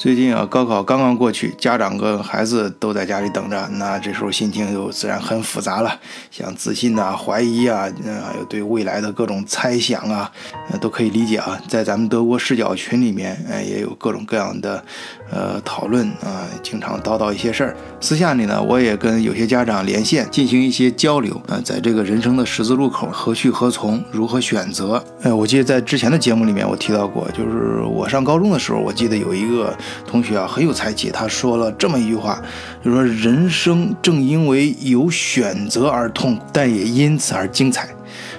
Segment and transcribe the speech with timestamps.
[0.00, 5.94] 最近啊，高考刚刚过去，家长跟孩子都在家里等着，那这时候心情就自然很复杂了，
[6.30, 7.86] 像自信呐、怀疑啊，
[8.24, 10.32] 还有对未来的各种猜想啊，
[10.80, 11.60] 都可以理解啊。
[11.68, 14.82] 在咱们德国视角群里面，呃，也有各种各样的
[15.30, 17.76] 呃讨论啊，经常叨叨一些事儿。
[18.00, 25.04] 私下里呢，我也跟有些家长连线进行一些交流啊，在这个人生的十字路口，何去何从，如何选择？
[25.20, 29.76] 哎，我记得在之前的节目里面我提到过，就是我上高中的时候，我记得有一个。
[30.06, 31.10] 同学啊，很有才气。
[31.10, 32.42] 他说了这么一句话，
[32.84, 37.88] 就说人生正因为有选择而痛苦，但也因此而精彩。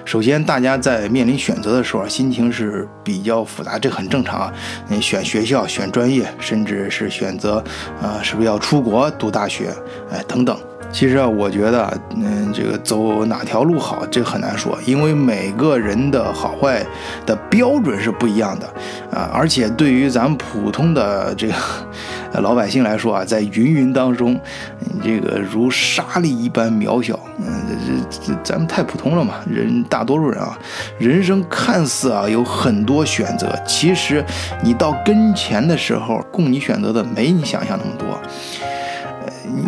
[0.04, 4.52] 首先，大家在面临选择的时候，心情是比较复杂，这很正常啊。
[4.88, 7.62] 你选学校、选专业，甚至是选择，
[8.02, 9.72] 呃，是不是要出国读大学，
[10.10, 10.58] 哎，等等。
[10.92, 16.84] 其实啊，我觉得，嗯，这个走哪条路好，这很难说，因为每个人的好坏
[17.24, 18.66] 的标准是不一样的，
[19.10, 21.54] 啊，而且对于咱普通的这个
[22.40, 24.38] 老百姓来说啊，在芸芸当中，
[25.02, 27.46] 这个如沙粒一般渺小，嗯，
[28.20, 30.58] 这这咱们太普通了嘛，人大多数人啊，
[30.98, 34.22] 人生看似啊有很多选择，其实
[34.62, 38.20] 你到跟前的时候，供你选择的没你想象那么多。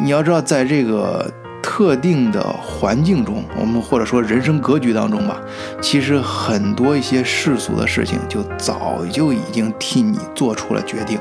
[0.03, 1.31] 你要知道，在这个
[1.63, 5.41] 特定的环境中，我们或者说人生格局当中吧，
[5.81, 11.19] 其实很多一些世俗的事情就早就已经替你做出了决定，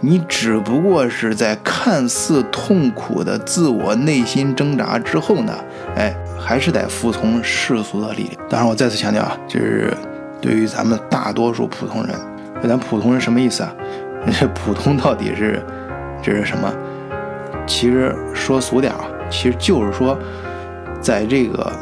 [0.00, 5.52] 你只不过是在看似痛苦的自我内心挣扎之后呢，
[5.96, 8.48] 哎，还是得服从世俗的力量。
[8.48, 9.92] 当然，我再次强调啊，就是
[10.40, 12.14] 对于咱们大多数普通人，
[12.62, 13.74] 咱普通人什么意思啊？
[14.38, 15.60] 这普通到底是
[16.22, 16.72] 这 是什么？
[17.70, 20.18] 其实说俗点啊，其实就是说，
[21.00, 21.72] 在这个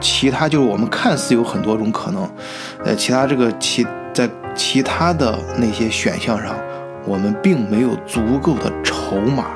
[0.00, 2.26] 其他就是我们看似有很多种可能，
[2.82, 6.56] 呃，其他这个其在其他的那些选项上，
[7.04, 9.48] 我们并没有足够的筹码，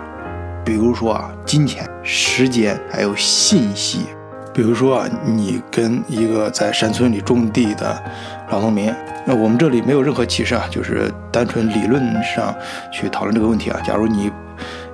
[0.63, 4.01] 比如说啊，金钱、时间，还有信息。
[4.53, 7.99] 比如说啊，你跟一个在山村里种地的
[8.51, 8.95] 老农民，
[9.25, 12.55] 那我们这里没有任何歧视啊，就是单纯理论上
[12.93, 13.81] 去讨论这个问题啊。
[13.83, 14.31] 假如你。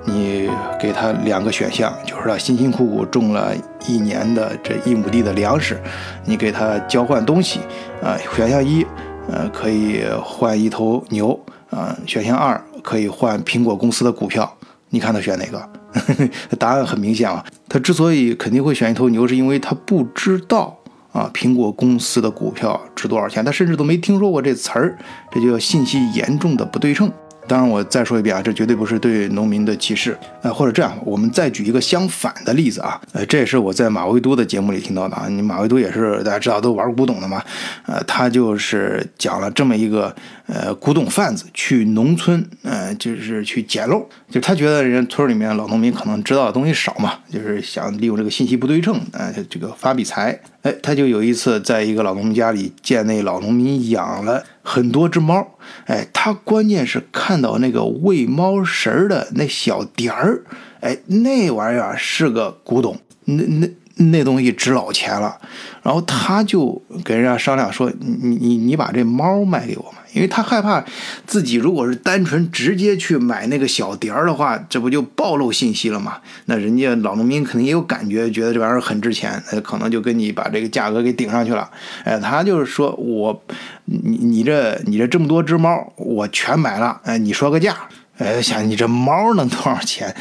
[0.05, 0.49] 你
[0.79, 3.53] 给他两个选项，就是他辛辛苦苦种了
[3.87, 5.79] 一年的这一亩地的粮食，
[6.25, 7.61] 你给他交换东西，
[8.01, 8.85] 啊，选项一，
[9.31, 14.57] 呃，可以换一头牛，啊，选项二可以换苹果公司的股票，
[14.89, 15.69] 你看他选哪个？
[16.57, 20.75] 答案很明显啊，他之所以肯定会选一头牛，是因为他不知道
[21.11, 24.97] 啊，苹果公司的股票值多少钱，他甚至都没听说过这词儿，
[25.31, 27.11] 这就叫信息严重的不对称。
[27.47, 37.43] 当然，我再说一遍啊，这绝对不是对农民的歧视，呃，或者这样，我们再举一个相反的例子啊，呃，这也是我在马未都的节目里听到的啊，你马未都也是大家知道都玩古董的嘛，
[37.85, 40.15] 呃，他就是讲了这么一个
[40.47, 54.43] 呃古董贩子去农村，呃，就是去捡漏，就他觉得人家村里面老农民可能知道的东西少嘛，就是想利用这个信息不对称，呃，这个发笔财，哎，他就有一次在一个老农民家里见那老农民养了。
[54.63, 55.45] 很多只猫，
[55.85, 60.41] 哎，他关键是看到那个喂猫食儿的那小碟儿，
[60.79, 63.69] 哎，那玩意儿是个古董，那那
[64.05, 65.37] 那东西值老钱了。
[65.81, 70.83] 然后他就跟人家商量说：“你你你把这猫卖给我吧。”因为他害怕
[71.25, 76.17] 自己如果是单纯直接去买那个小碟儿的话，这不就暴露信息了吗？
[76.45, 81.69] 那人家老农民肯定也有感觉，觉得这玩意儿很值钱，他可能就跟你把这个价格给顶上去了。
[82.03, 83.43] 哎，他就是说我，
[83.85, 87.01] 你你这你这这么多只猫，我全买了。
[87.03, 87.75] 哎，你说个价。
[88.17, 90.13] 哎，想你这猫能多少钱？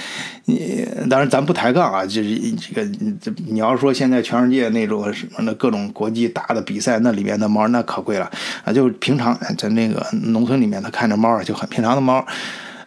[0.47, 8.31] 你当然咱不抬杠啊，就是这个这你要说现在全世界那种什么的各种国际大的比赛，那里面的猫那可贵了
[8.65, 8.73] 啊！
[8.73, 12.27] 就平常在那个农村里面，他看着猫就很平常的猫。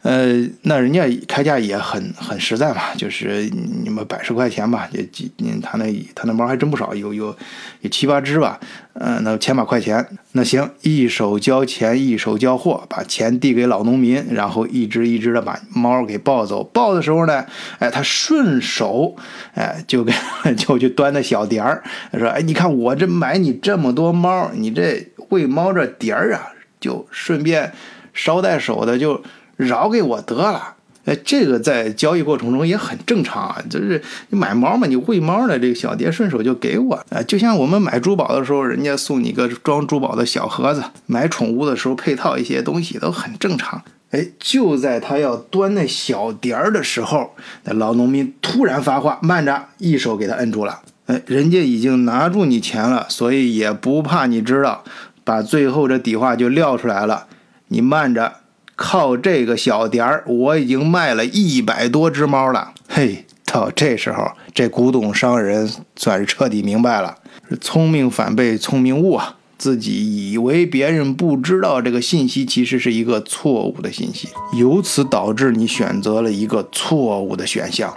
[0.01, 3.49] 呃，那人家开价也很很实在嘛，就是
[3.83, 5.31] 你们百十块钱吧，也几，
[5.63, 7.35] 他那他那猫还真不少，有有
[7.81, 8.59] 有七八只吧，
[8.93, 10.05] 嗯，那千把块钱，
[10.35, 17.46] 那行，一手交钱一手交货，把钱递给老农民，然后一只一只的把猫给抱走，抱的时候呢，
[17.79, 19.16] 哎，他顺手，
[19.53, 20.14] 哎，就给
[20.58, 27.72] 就去端那小碟儿，说，哎，你看我这买你这么多猫，你这喂猫这碟儿啊，就顺便
[28.14, 29.23] 捎带手的就。
[29.58, 30.74] 饶给我得了，
[31.05, 43.84] 哎，这个在交易过程中也很正常啊，就是你买猫嘛，你喂猫的这个小碟顺手就给我，啊，就像我们买珠宝的时候，人家送你个装珠宝的小盒子，买宠物的时候配套一些东西都很正常。
[44.09, 47.35] 哎，就在他要端那小碟儿的时候，
[47.66, 50.81] 那老农民突然发话：“慢着！”一手给他摁住了。
[51.05, 54.84] 哎，人家已经拿住你钱了，所以也不怕你知道，
[55.23, 57.28] 把最后这底话就撂出来了。
[57.67, 58.37] 你慢着。
[58.75, 62.73] 靠这个小点儿，我已经卖了一百多只猫了。
[62.87, 67.16] 嘿，到这时候，这古董商人算是彻底明白了，
[67.61, 69.37] 聪明反被聪明误啊！
[69.57, 74.27] 自己以为别人不知道这个信息，其实是一个错误的信息，
[74.59, 77.89] 由此导致你选择了一个错误的选项。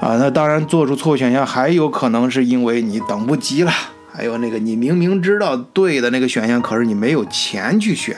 [0.00, 3.72] 啊，那当然做出错选项，还有可能是因为你等不及了。
[4.12, 8.16] 还有那个，你明明知道对的那个选项，可是你没有钱去选，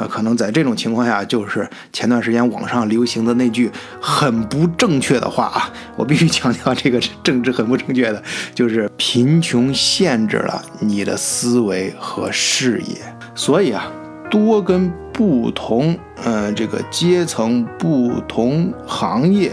[0.00, 3.70] 啊，可能在这种情况下，就是前段时间网上流行的那句
[4.00, 8.22] 很不正确的话啊，我必须强调这个是政治很不正确的，
[8.54, 12.96] 就是贫穷限制了你的思维和视野，
[13.34, 13.92] 所以啊，
[14.30, 14.90] 多跟。
[15.12, 19.52] 不同，呃，这个阶层、不同行业，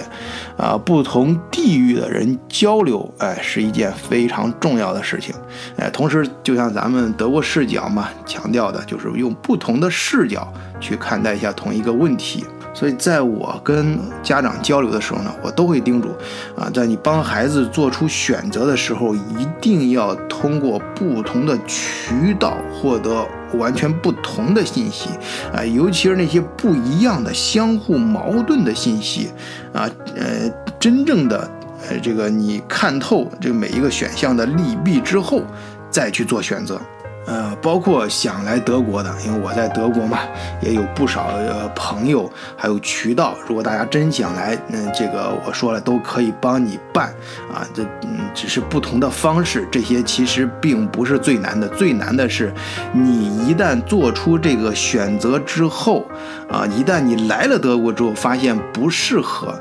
[0.55, 5.35] 啊，不同地域的人交流，哎，是一件非常重要的事情，
[5.77, 10.47] 哎，同时，就像咱们德国视角嘛，强调的就是用不同的视角
[10.79, 12.45] 去看待一下同一个问题。
[12.77, 16.09] 所以，在我跟家长交流的时候呢，我都会叮嘱，
[16.55, 23.25] 啊，在你帮孩子做出选择的时候，一定要通过不同的渠道获得
[23.55, 25.09] 完全不同的信息，
[25.51, 29.31] 啊，尤其是那些不一样的、相互矛盾的信息，
[29.73, 30.47] 啊，呃，
[30.79, 31.49] 真正的，
[31.89, 35.41] 呃，这个你看透这每一个选项的利弊之后，
[35.89, 36.79] 再去做选择。
[37.27, 40.19] 呃，包括想来德国的，因为我在德国嘛，
[40.61, 43.35] 也有不少呃朋友，还有渠道。
[43.45, 47.07] 如果大家真想来，嗯，这个我说了都可以帮你办
[47.53, 47.67] 啊。
[47.73, 51.67] 这嗯，只是不同的方式，这些其实并不是最难的。
[51.67, 52.53] 最难的是，
[52.93, 56.05] 你一旦做出这个选择之后，
[56.49, 59.53] 啊，一旦你来了德国之后发现不适合，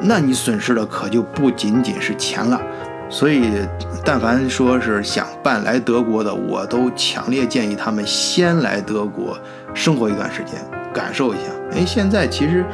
[0.00, 2.60] 那你损失的可就不仅仅是钱了。
[3.14, 3.52] 所以，
[4.04, 9.38] 但凡说是想办来德国的，我都强烈建议他们先来德国
[9.72, 10.60] 生活一段时间，
[10.92, 11.44] 感受一下。
[11.70, 12.64] 哎，现在其实，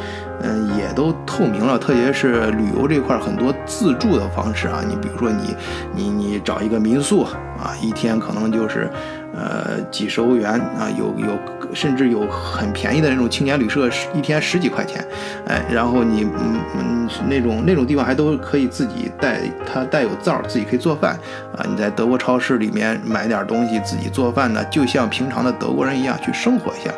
[0.41, 4.81] 嗯，也都透明了，特别是旅游这块很多自助的方式啊。
[4.89, 5.55] 你比如说，你
[5.95, 8.89] 你你找一个民宿啊，一天可能就是。
[9.33, 11.39] 呃，几十欧元啊，有有，
[11.75, 15.05] 甚至有很便宜的那种青年旅社，一天十几块钱，
[15.46, 21.19] 哎，然后你嗯嗯那种那种地方还都可以自己带，它带有灶，自己可以做饭
[21.56, 21.64] 啊。
[21.69, 26.90] 你在德国超市里面买点东西自己做饭呢，就像平常的德国人一样去生活一下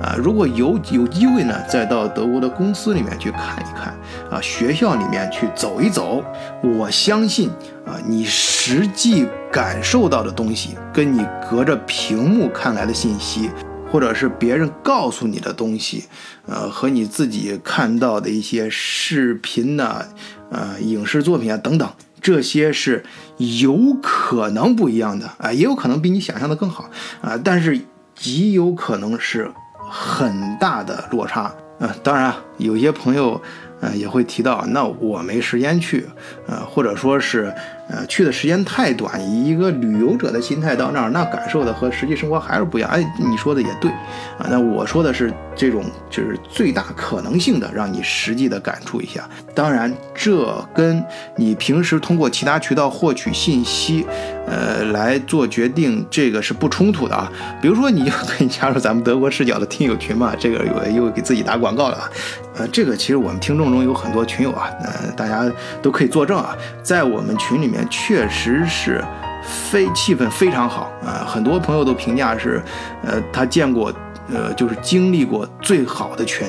[0.00, 0.14] 啊。
[0.16, 3.94] 如果有有机会呢，再到德国的公司里面去看一看
[4.30, 6.22] 啊，学校里面去走一走，
[6.62, 7.50] 我相信。
[7.86, 13.50] 啊，你实际感受到的东西，跟你隔着屏幕看来的信息，
[13.90, 16.04] 或者是别人告诉你的东西，
[16.46, 20.04] 呃，和你自己看到的一些视频呐，
[20.50, 21.90] 呃，影视作品啊等等，
[22.20, 23.04] 这些是
[23.38, 26.88] 有可能不一样的啊，也有可能比你想象的更好
[27.20, 27.80] 啊，但是
[28.14, 29.50] 极有可能是
[29.88, 31.94] 很大的落差啊。
[32.02, 33.40] 当然，有些朋友。
[33.82, 36.06] 呃，也会提到，那我没时间去，
[36.46, 37.50] 呃，或者说是，
[37.90, 42.90] 呃，去的时间太短，以一个旅游者的心态到那儿，那感受的和实际生活还是不一样。
[42.90, 43.90] 哎，你说的也对，
[44.38, 49.28] 啊，那我说的是这种就是最大可能性的，让你实际的感触一下。
[49.54, 51.04] 当然，这跟
[51.36, 54.06] 你平时通过其他渠道获取信息，
[54.46, 57.30] 呃，来做决定，这个是不冲突的啊。
[57.60, 62.10] 比如说，你就可以加入咱们德国视角的听友群嘛，这个又又给自己打广告了啊。
[62.56, 65.50] 呃，这个其实我们听众中有很多群友啊，呃，大家
[65.82, 69.02] 都可以作证啊，在我们群里面确实是
[69.42, 72.60] 非气氛非常好啊，很多朋友都评价是，
[73.04, 73.92] 呃，他见过，
[74.32, 76.46] 呃，就是经历过最好的群，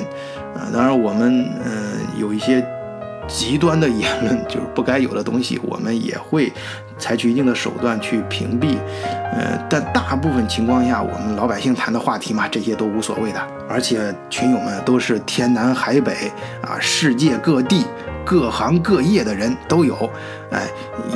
[0.54, 2.64] 啊，当然我们嗯有一些。
[3.28, 6.52] 极端的 言论就是不该有的东西，我们也会
[6.98, 8.76] 采取一定的手段去屏蔽。
[9.32, 13.40] 呃，但大部分情况下，我们老百姓谈的话题嘛，这些都无所谓的。
[13.68, 17.84] 而且群友们都是天南海北啊，世界各地
[18.24, 20.10] 各行各业的人都有。
[20.50, 20.66] 哎，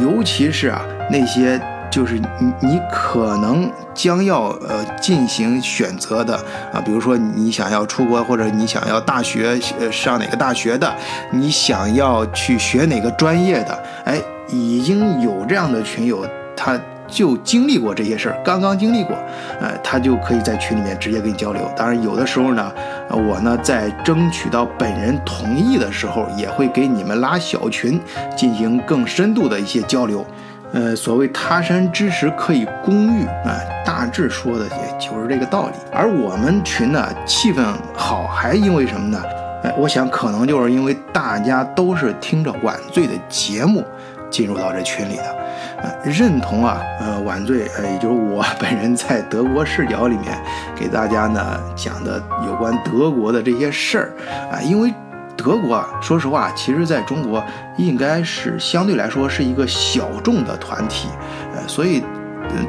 [0.01, 1.61] 尤其是啊那些。
[1.89, 6.35] 就是你，你可能将要呃进行选择的
[6.71, 10.95] 啊，比如说你想要出国，或者你想要大学呃上哪个大学的，
[11.31, 19.17] 你想要去学哪个专业的，哎，已经有这样的群友，他就经历过这些事儿，刚刚经历过，
[19.63, 21.63] 哎，他就可以在群里面直接跟你交流。
[21.77, 22.71] 当然，有的时候呢，
[23.15, 28.01] 我呢在争取到本人同意的时候，也会给你们拉小群，
[28.37, 30.27] 进行更深度的一些交流。
[30.73, 35.75] 呃，所谓他山之石可以攻玉啊，大致说的也就是这个道理。
[35.93, 39.23] 而我们群呢，气氛好，还因为什么呢？
[39.63, 43.83] 哎，我想可能就是因为大家都是听着晚醉的节目
[44.31, 45.37] 进入到这群里的，
[45.83, 50.39] 呃，认同啊，呃，晚醉，呃，也就是我 本人在德国视角里面
[50.75, 54.13] 给大家呢讲的有关德国的这些事儿
[54.51, 54.93] 啊，因为
[55.37, 57.45] 德国啊，说实话，其实在中国
[57.77, 61.09] 应该是相对来说是一个小众的团体，
[61.55, 62.03] 呃，所以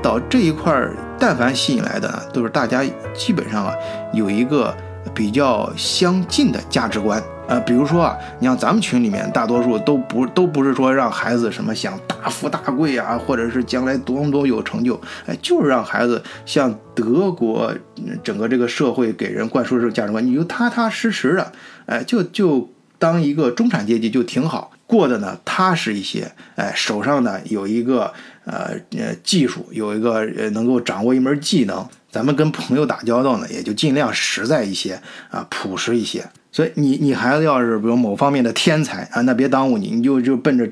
[0.02, 2.84] 到这一块儿，但凡吸引来的呢，都是大家
[3.16, 3.74] 基本上啊
[4.12, 4.76] 有一个
[5.14, 7.22] 比较相近的价值观。
[7.48, 17.74] 呃，比如说啊，你像咱们群里面，大多数都不都不是说让孩子什么想大富大贵啊，或者是将来多么多么有成就，哎，就是让孩子像德国
[18.22, 21.52] 整个这个社会给人灌输这种价值观，你就踏踏实实的，
[21.86, 28.12] 哎，就就当一个中产阶级就挺好，过的呢踏实一些，哎，手上呢有一个
[28.44, 35.02] 呃呃技术，有一个呃能够掌握一门技能，咱们跟朋友打交道呢也就尽量实在一些
[35.32, 36.28] 啊，朴实一些。
[36.58, 40.68] 所以你你孩子要是比如某方面的天才啊，那别耽误你，你就就奔着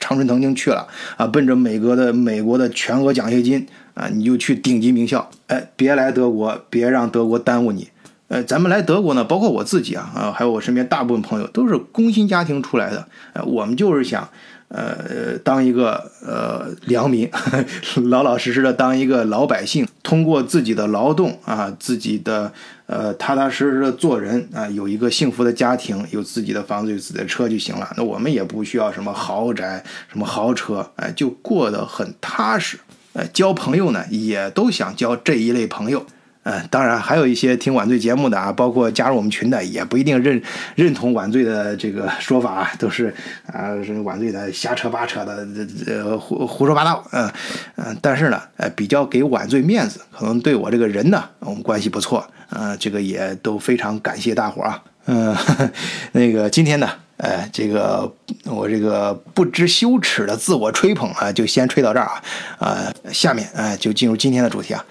[0.00, 3.64] 长春藤青去了啊，奔着美国的美国的全额奖学金
[3.94, 7.86] 啊，你就去顶级名校，哎，别来德国，别让德国耽误你。
[8.26, 14.28] 呃，咱们来德国呢，包括我自己啊啊，还有我身边大部分朋友都是工薪家庭出来的，呃，我们就是想。
[14.70, 17.26] 呃，当一个呃良民，
[18.10, 22.52] 老老实实的当一个老百姓，通过自己的劳动啊，自己的
[22.88, 27.94] 呃踏踏实实的做人啊，有一个幸福的家庭，有自己的房子，有自己的车就行了。
[27.96, 32.78] 那我们也不需要什么豪宅、什么豪车，哎，就过得很踏实。
[33.12, 36.04] 呃，交朋友呢，也都想交这一类朋友。
[36.50, 40.40] 嗯，当然还有一些听晚醉节目的啊，包括加入我们群的，也不一定认
[40.76, 43.14] 认同晚醉的这个说法啊，都是
[43.52, 47.30] 啊，是晚醉的瞎扯八扯的，这这胡胡说八道，嗯
[47.76, 55.36] 嗯，但是呢，呃，比较给晚醉面子，可能对我这个人呢，我们关系不错，嗯，这个也都非常感谢大伙啊，嗯，
[56.12, 56.88] 那个今天呢。
[57.18, 58.12] 哎，这个
[58.44, 62.22] 我这个不知羞耻的自我吹捧啊，就先吹到这儿啊，
[62.58, 64.84] 啊，下面哎就进入今天的主题啊。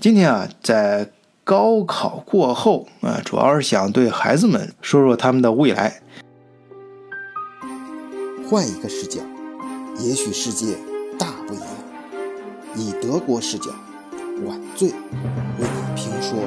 [0.00, 1.08] 今天啊，在
[1.44, 6.00] 高考过后啊，主要是想对孩子们说说他们的未来。
[8.48, 9.20] 换一个视角，
[9.98, 10.76] 也许世界
[11.18, 11.66] 大不一样。
[12.76, 13.70] 以德国视角，
[14.46, 14.94] 晚醉为
[15.60, 16.38] 你评说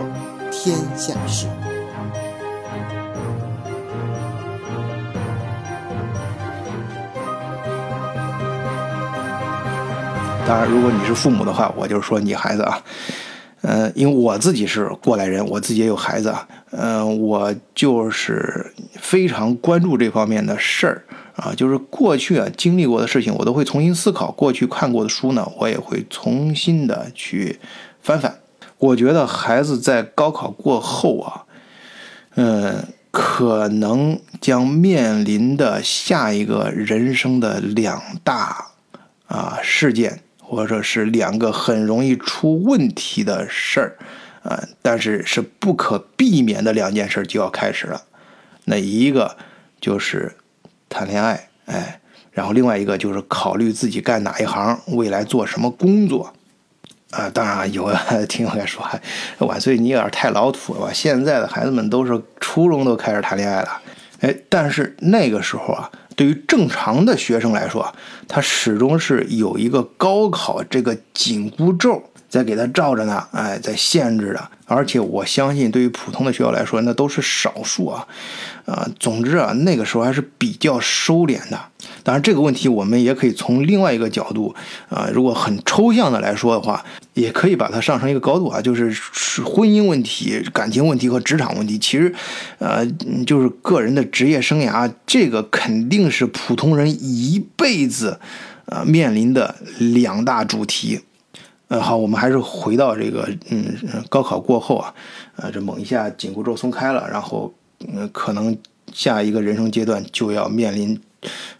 [0.51, 1.47] 天下事。
[10.47, 12.81] 当然，如果你是父母的话，我就说你孩子啊，
[13.63, 21.03] 呃，因为我自己是过来人，我自己也有孩子啊，嗯，我就是非常关注这方面的事儿
[21.35, 27.59] 啊，就是过去啊经历过的事情，我都会重新思考；过去看过的书呢，我也会重新的去
[28.01, 28.33] 翻翻。
[28.77, 31.43] 我觉得孩子在高考过后啊，
[32.35, 38.67] 嗯，可能将面临的下一个人生的两大
[39.27, 40.21] 啊事件。
[40.49, 43.97] 或者是两个很容易出问题的事儿，
[44.43, 48.01] 啊，但是是不可避免的两件事就要开始了。
[48.63, 49.35] 那一个
[49.81, 50.33] 就是
[50.87, 51.99] 谈恋爱，哎，
[52.31, 56.33] 然后另外一个就是考虑自己干哪一行，未来做什么工作。
[57.11, 57.93] 啊，当然有
[58.29, 58.85] 听友说，
[59.39, 60.93] 晚岁你有点太老土了吧？
[60.93, 63.81] 现在的孩子们都是初中都开始谈恋爱了，
[64.21, 65.91] 哎，但是那个时候啊。
[66.17, 67.95] 对于正常的学生来说，
[68.27, 74.49] 他始终是有一个高考这个紧箍咒在给他罩着呢，哎，在限制的。
[74.65, 78.05] 而且我相信，对于普通的学校来说，那都是少数啊。
[78.65, 81.57] 啊，总之啊，那个时候还是比较收敛的。
[82.03, 84.53] 当然，这个问题我们也可以从另外一个角度
[84.89, 88.91] 啊，如果很抽象的来说的话，也可以把它上升一个高度啊，就是
[89.45, 91.79] 婚姻问题、感情问题和职场问题。
[91.79, 92.13] 其实，
[92.59, 92.85] 呃，
[93.25, 98.19] 就是个人的职业生涯，这个肯定是普通人一辈子
[98.65, 100.99] 啊面临的两大主题。
[101.69, 103.75] 呃，好，我们还是回到这个，嗯，
[104.09, 104.93] 高考过后啊，
[105.35, 107.53] 呃，这猛一下紧箍咒松开了，然后，
[107.87, 108.57] 嗯，可能
[108.93, 110.97] 下一个人生阶段就要面临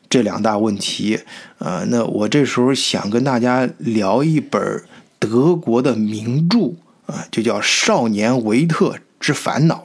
[0.09, 1.19] 这两大问题，
[1.57, 4.83] 呃，那我这时候想跟大家聊一本
[5.19, 6.73] 德国的名著
[7.05, 9.75] 啊，就叫《少年维特之烦恼》。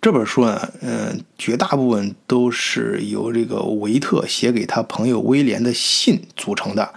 [0.00, 6.94] 这本书呢，嗯，绝大部分都是由这个维特写给他朋友威廉的信组成的。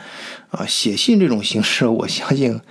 [0.52, 2.62] 啊，写信这种形式，我相信，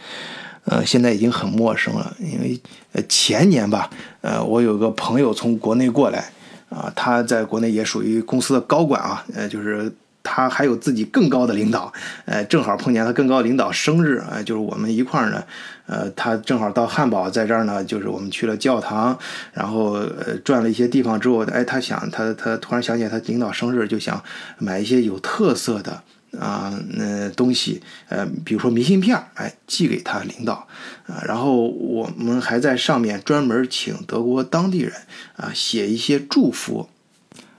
[0.65, 2.17] 呃，现在已经很陌生了。
[2.19, 2.59] 因为，
[2.93, 3.91] 呃，前年吧，
[4.23, 6.31] 呃，我有个朋友从国内过来，
[6.71, 11.93] 啊，他在国内也属于公司的高管啊，呃，就是他还有自己更高的领导，
[12.25, 15.43] 呃，正好碰见他更高领导生日，啊，就是我们一块儿呢，
[15.93, 19.19] 呃，他正好到汉堡，在这儿呢，就是我们去了教堂，
[19.53, 24.23] 然后呃转了一些地方之后，哎，他想他他突然想起来他领导生日，就想
[24.57, 26.03] 买一些有特色的。
[26.41, 30.67] 啊，那东西，呃，比如说明信片，哎，寄给他领导，
[31.07, 34.95] 啊，然后我们还在上面专门请德国当地人
[35.37, 36.89] 啊写一些祝福。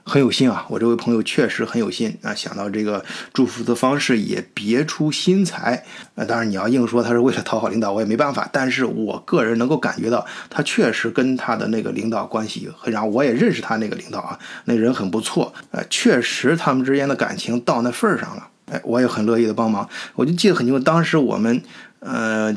[0.06, 5.82] 很有心啊，我这位朋友确实很有心啊，想到这个祝福的方式也别出心裁
[6.14, 6.22] 啊。
[6.26, 8.46] 当然你要硬说他是为了讨好领导，我也没办法。
[8.52, 19.88] 但是我个人能够感觉到，他确实跟他的那个领导关系很，然后我也认识他那个领导啊，那人很不错，呃，确实他们之间的感情到那份儿上了，哎，我也很乐意的帮忙。
[20.16, 21.62] 我就记得很清楚，当时我们
[22.00, 22.54] 呃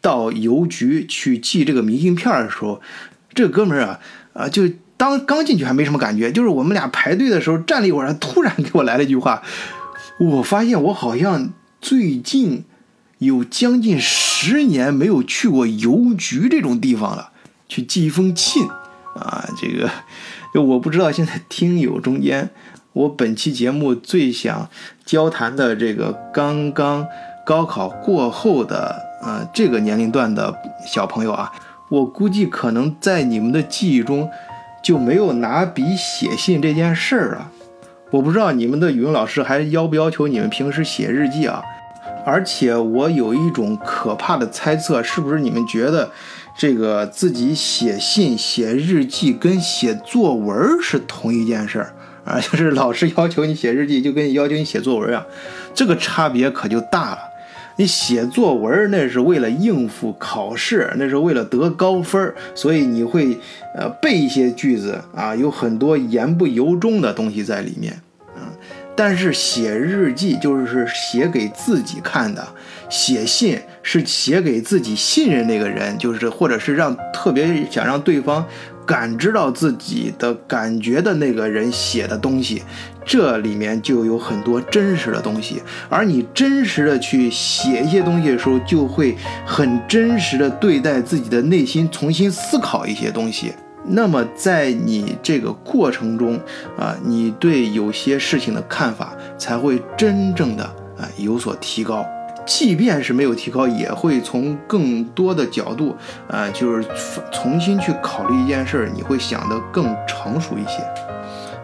[0.00, 2.80] 到邮局去寄这个明信片的时候，
[3.34, 4.00] 这哥们儿啊
[4.32, 4.70] 啊就。
[4.96, 9.42] 当刚进去还没什么感觉，就是我们俩排队的时候站了一会儿，突然给我来了一句话，
[10.18, 11.50] 我发现我好像
[11.82, 12.64] 最近
[13.18, 17.30] 有将近十年没有去过邮局这种地方了，
[17.68, 18.66] 去寄一封信
[19.14, 19.90] 啊，这个
[20.54, 22.48] 就我不知道现在听友中间，
[22.94, 24.70] 我本期节目最想
[25.04, 27.06] 交谈的这个刚刚
[27.44, 31.52] 高考过后的呃这个年龄段的小朋友啊，
[31.90, 34.30] 我估计可能在你们的记忆中。
[34.86, 37.50] 就没有拿笔写信这件事儿了。
[38.12, 41.60] 我不知道你们的语文老师还要不要求你们平时写日记啊？
[42.24, 46.08] 而且我有一种可怕的猜测，是不是你们觉得
[46.56, 51.92] 这个自己写信、写日记跟写作文是同一件事儿
[52.24, 52.38] 啊？
[52.40, 55.26] 就是老师要求你写日记，就跟要求你写作文啊，
[55.74, 57.18] 这个差别可就大了。
[57.78, 63.38] 你写作文那是为了应付考试，那是为了得高分，所以你会
[63.76, 67.92] 呃背一些句子啊，有很多言不由衷的东西在里面
[68.34, 68.48] 啊。
[68.96, 72.48] 但是写日记就是写给自己看的，
[72.88, 78.42] 写信是写给自己信任那个人，就是或者是让特别想让对方
[78.86, 82.62] 感知到自己的感觉的那个人写的东西。
[83.06, 93.52] 这里面就有很多真实的东西，而你真实的去写一些东西的时候，就会很真实的对待自己的内心，重新思考一些东西。
[93.88, 96.34] 那么在你这个过程中，
[96.76, 100.64] 啊，你对有些事情的看法才会真正的
[100.98, 102.04] 啊有所提高。
[102.44, 105.96] 即便是没有提高，也会从更多的角度，
[106.28, 106.84] 啊，就是
[107.32, 110.82] 重新去考虑一件事儿，你会想得更成熟一些。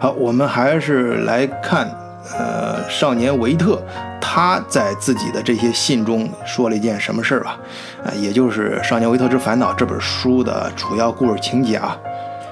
[0.03, 1.89] 好，我们还是来看，
[2.37, 3.81] 呃，少年维特
[4.19, 7.57] 他在自己的这些信中说了一件什么事儿吧？
[8.03, 11.97] 啊，也就是《少年维特之烦恼》这本书的主要故事情节啊，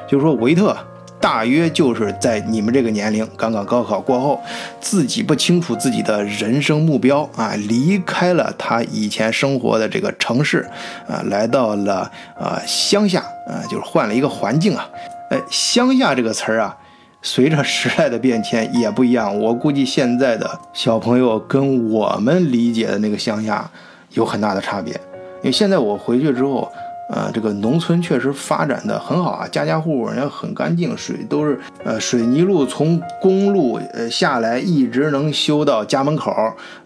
[0.08, 0.74] 就是说维特
[1.20, 4.42] 大约就是在你们这个年龄，刚刚高考过后，
[4.80, 10.66] 自己不清楚自己的人生目标啊，离开了他以前生活的这个城市，
[11.06, 12.10] 啊，来到了
[12.40, 14.88] 啊乡下啊，就是换了一个环境啊，
[15.32, 16.78] 哎，乡下这个词儿啊。
[17.23, 23.69] 随着时代的变迁也不一样，我估计现在的小朋友跟我们理解的那个乡下
[24.13, 24.91] 有很大的差别。
[24.93, 26.67] 因为现在我回去之后，
[27.12, 36.34] 呃，这个农村确实发展的很好啊，家家户户人家很干净，水都是呃水泥路从公路呃下来一直能修到家门口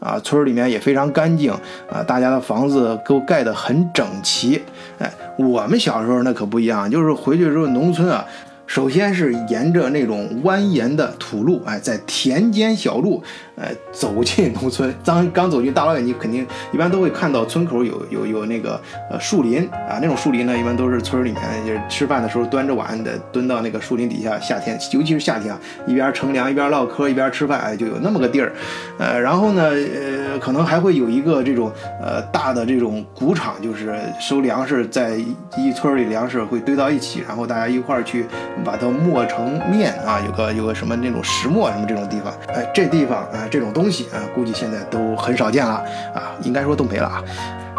[0.01, 1.51] 啊，村里面也非常干净
[1.89, 4.61] 啊，大家的房子都盖得很整齐。
[4.99, 8.25] 哎，我们小时候那可不一样，就是回去之后农村啊。
[8.67, 13.21] 首先是沿着那种蜿蜒的土路，哎，在田间小路，
[13.55, 14.93] 哎，走进农村。
[15.03, 28.51] 刚刚走进大老远，你肯定一般都会看到村口有有有那个呃树林啊，那种树林呢，一般都是村里面就是吃饭的时候端着碗的蹲到那个树林底下，夏天尤其是夏天啊，一边乘凉一边唠嗑一边吃饭，哎，就有那么个地儿。
[28.97, 35.15] 呃，然后呢，呃，可能还会有一个这种呃大的这种谷场，就是收粮食，在
[35.55, 38.25] 一村里粮食会堆到一起，然后大家一块儿去。
[38.63, 45.73] 把它磨成面啊，有个有个什么那种石磨什么这种地方，哎，这地方啊，这种东西啊，估计现在都很少见了
[46.13, 47.23] 啊，应该说都没了啊。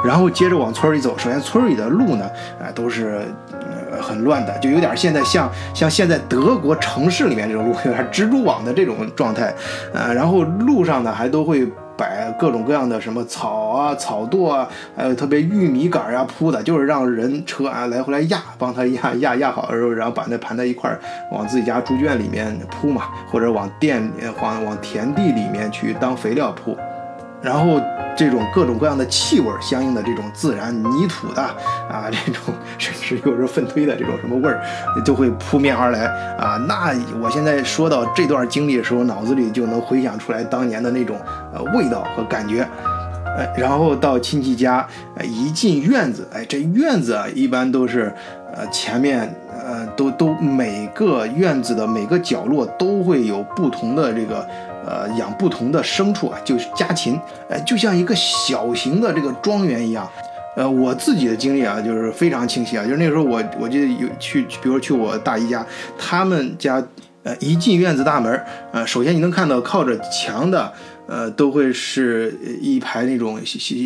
[0.04, 3.22] 然后接着往村里走，首先村里的路呢，啊，都是
[3.90, 9.54] 呃很乱的，就有点现在像像现在德国城市里面这种路，有点蜘蛛网的这种状态，
[9.94, 11.66] 呃，然后路上呢还都会。
[11.96, 21.00] 摆各种各样的什么草啊、草垛啊，还有特别玉米杆啊铺的，就是让人车啊来回来压，帮他压压压好的时候，然后把那盘在一块儿，
[21.32, 24.02] 往自己家猪圈里面铺嘛，或者往店
[24.40, 26.76] 往往田地里面去当肥料铺，
[27.42, 27.80] 然后。
[28.18, 32.44] 这种各种各样的气味，相应的这种自然泥土的啊， 这种
[32.78, 34.58] 甚至有时候粪堆的这种什么味儿，
[35.04, 36.06] 就会扑面而来
[36.38, 36.56] 啊。
[36.66, 41.20] 那我现在说到这段经历的时候，脑子里就能回想出来当年的那种
[41.52, 42.66] 呃味道和感觉。
[43.36, 44.88] 哎，然后到亲戚家，
[45.22, 48.10] 一进院子，哎，这院子啊，一般都是
[48.54, 49.30] 呃前面
[49.62, 54.48] 呃都都每个院子的每个角落都会有不同的这个。
[54.86, 57.20] 呃养不同的牲畜啊，就是家禽，
[57.50, 60.08] 哎，就像一个小型的这个庄园一样。
[60.56, 65.66] 呃，我自己的经历啊，就是非常清晰啊，就是那个时候我我记得有去，比如去我大姨家，
[65.98, 66.82] 他们家
[67.24, 70.72] 呃一进院子大门，呃，首先你能看到靠着墙的。
[71.08, 73.40] 呃，都会是一排那种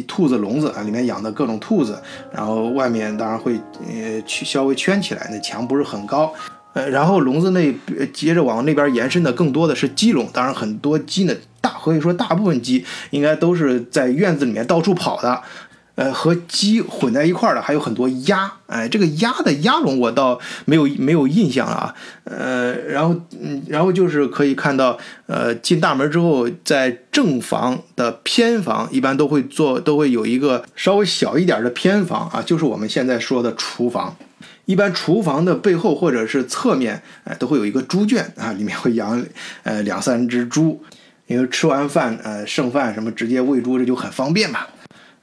[0.08, 2.00] 兔子笼子啊，里面养的各种兔子，
[2.32, 6.32] 然后外面当然会呃去稍微圈起来，那墙不是很高，
[6.72, 7.74] 呃，然后笼子内
[8.12, 15.42] 接着往那边延伸的更多的是鸡笼，当然很多鸡呢，大可以说大部分鸡应该都是在院子里面到处跑的。
[15.96, 21.94] 呃，和鸡混在一块儿的还有很多鸭，哎，这个鸭的鸭笼我倒没有没有印象啊。
[22.24, 34.16] 呃，然后嗯，然后就是可以看到，呃，进大门之后，在正房的偏房一般都会做，都会有一个稍微小一点的偏房啊，就是我们现在说的厨房。
[34.70, 39.20] 一般厨房的背后或者是侧面，哎，都会有一个猪圈啊，里面会养
[39.64, 40.80] 呃两三只猪，
[41.26, 44.60] 因为吃完饭呃剩饭什么直接喂猪，这就很方便嘛。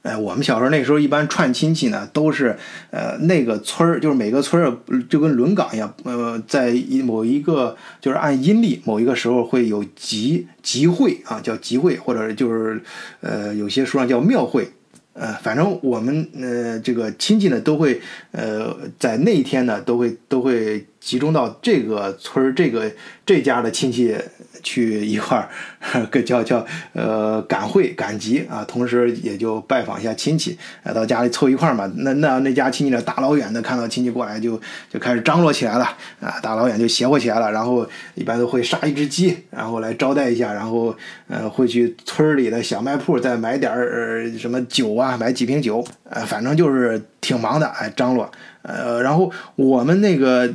[0.02, 2.58] 哎，我们小时候那时候一般串亲戚呢，都是，
[2.90, 4.76] 呃，那个村儿就是每个村儿
[5.08, 12.82] 就跟轮岗一样，呃，在一某一个就是按阴历某一个时候会有集集会啊，叫集会，或者就是
[13.22, 14.70] 呃有些书上叫庙会，
[15.18, 18.00] 呃，反正我们呃这个亲戚呢都会
[18.30, 22.90] 呃在那一天呢都会都会集中到这个村儿这个
[23.26, 24.16] 这家的亲戚。
[24.60, 30.58] 去一块儿， 个叫叫呃赶会赶集啊，同时也就拜访一下亲戚，
[30.92, 31.88] 到家里凑一块儿嘛。
[31.98, 35.84] 那那那家亲戚呢，大老远的看到亲戚过来，就就开始张罗起来了
[36.20, 37.52] 啊，大老远就邪乎起来了。
[37.52, 40.94] 然后一般都会杀一只鸡，然后来招待一下，然后
[41.28, 48.28] 呃会去村里的小卖铺再买点儿什么酒啊，买几瓶酒，呃反正就是挺忙的，哎张罗。
[48.68, 50.46] 呃，然后我们那个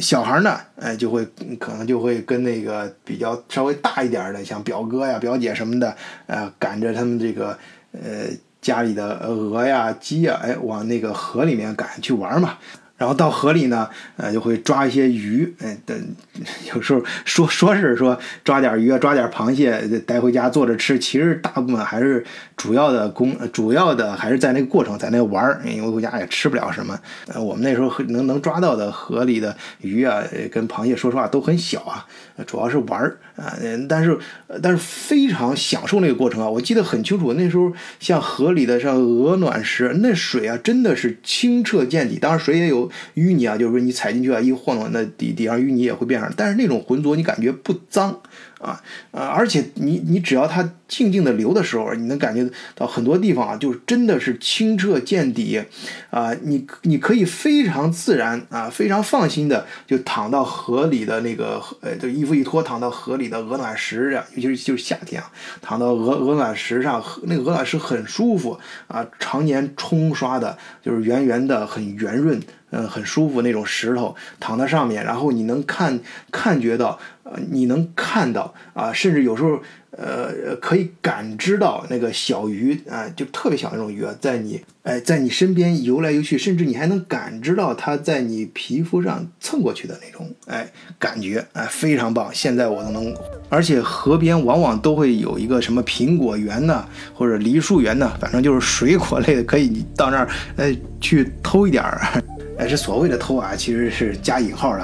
[0.00, 1.26] 小孩呢，哎，就会
[1.58, 7.58] 可能就会跟那个比较稍微大一点的，像表哥呀、表姐什么的，呃，赶着他们这个
[7.92, 8.28] 呃
[8.62, 12.56] 家里的鹅呀、鸡呀，哎，往那个河里面赶去玩嘛。
[12.96, 16.14] 然后到河里呢，呃，就会抓一些鱼，哎，等
[16.74, 22.24] 有时候说说是说抓点鱼啊，抓点螃蟹带回家做着吃，其实大部分还是
[22.56, 26.98] 主要的工，主要的还是在那个过程，在那玩儿，因为回家也吃不了什么。
[27.26, 32.06] 呃，我们那时候能能抓到的河里的鱼啊，跟螃蟹，说实话都很小啊，
[32.44, 33.56] 主要是玩儿啊，
[33.88, 34.18] 但是
[34.62, 42.90] 但是非常享受那个过程啊，我记得很清楚，那时候像河里的像鹅卵石，那水啊真的是清澈见底，当然水也有。
[43.14, 46.30] 淤泥啊，就是说你踩进去啊，一晃，那底底上淤泥也会变上。
[46.36, 48.20] 但是那种浑浊，你感觉不脏
[48.60, 49.26] 啊啊！
[49.26, 55.62] 而且你你只要它静静的流的时候，你能感觉到很多地方啊，就是真的是清澈见底
[56.10, 56.32] 啊！
[56.42, 72.40] 你你可以非常自然啊，非常放心的就躺到河里的那个呃，就衣服一脱，躺到河里的鹅卵石上，尤其是就是夏天啊，躺到鹅鹅卵石上，那个鹅卵石很舒服啊，常年冲刷的，就是圆圆的，很圆润。
[72.70, 76.00] 嗯，很舒服那种石头，躺在上面，然后你能看
[76.32, 79.60] 看觉到，呃，你能看到啊，甚至有时候，
[79.90, 92.30] 呃，可以感知到那个小鱼啊，就特别小那种鱼啊，在你，哎，在你身边游来游去，甚至你还能感知到它在你皮肤上蹭过去的那种，哎，感觉，哎，非常棒。
[92.32, 93.12] 现在我都能，
[93.48, 102.22] 而且河边往往都会有一个什么苹果园呢，或者梨树园呢，反正就是水果类的，可以你到那儿，呃，去偷一点儿。
[102.58, 104.82] 哎，这所谓的偷啊，其实是加引号的。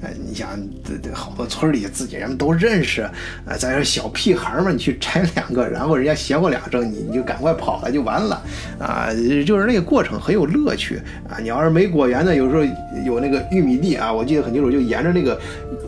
[0.00, 3.08] 呃，你想，这这好多村里自己人都认识，
[3.46, 8.42] 呃，在这小屁孩嘛，你去摘两个，然后人家邪乎两声，你你就赶快跑了就完了，
[8.80, 9.08] 啊，
[9.44, 11.38] 就是那个过程很有乐趣啊。
[11.40, 12.62] 你要是没果园的，有时候
[13.04, 15.40] 有那个玉米地啊，我记得很清楚，就沿着那个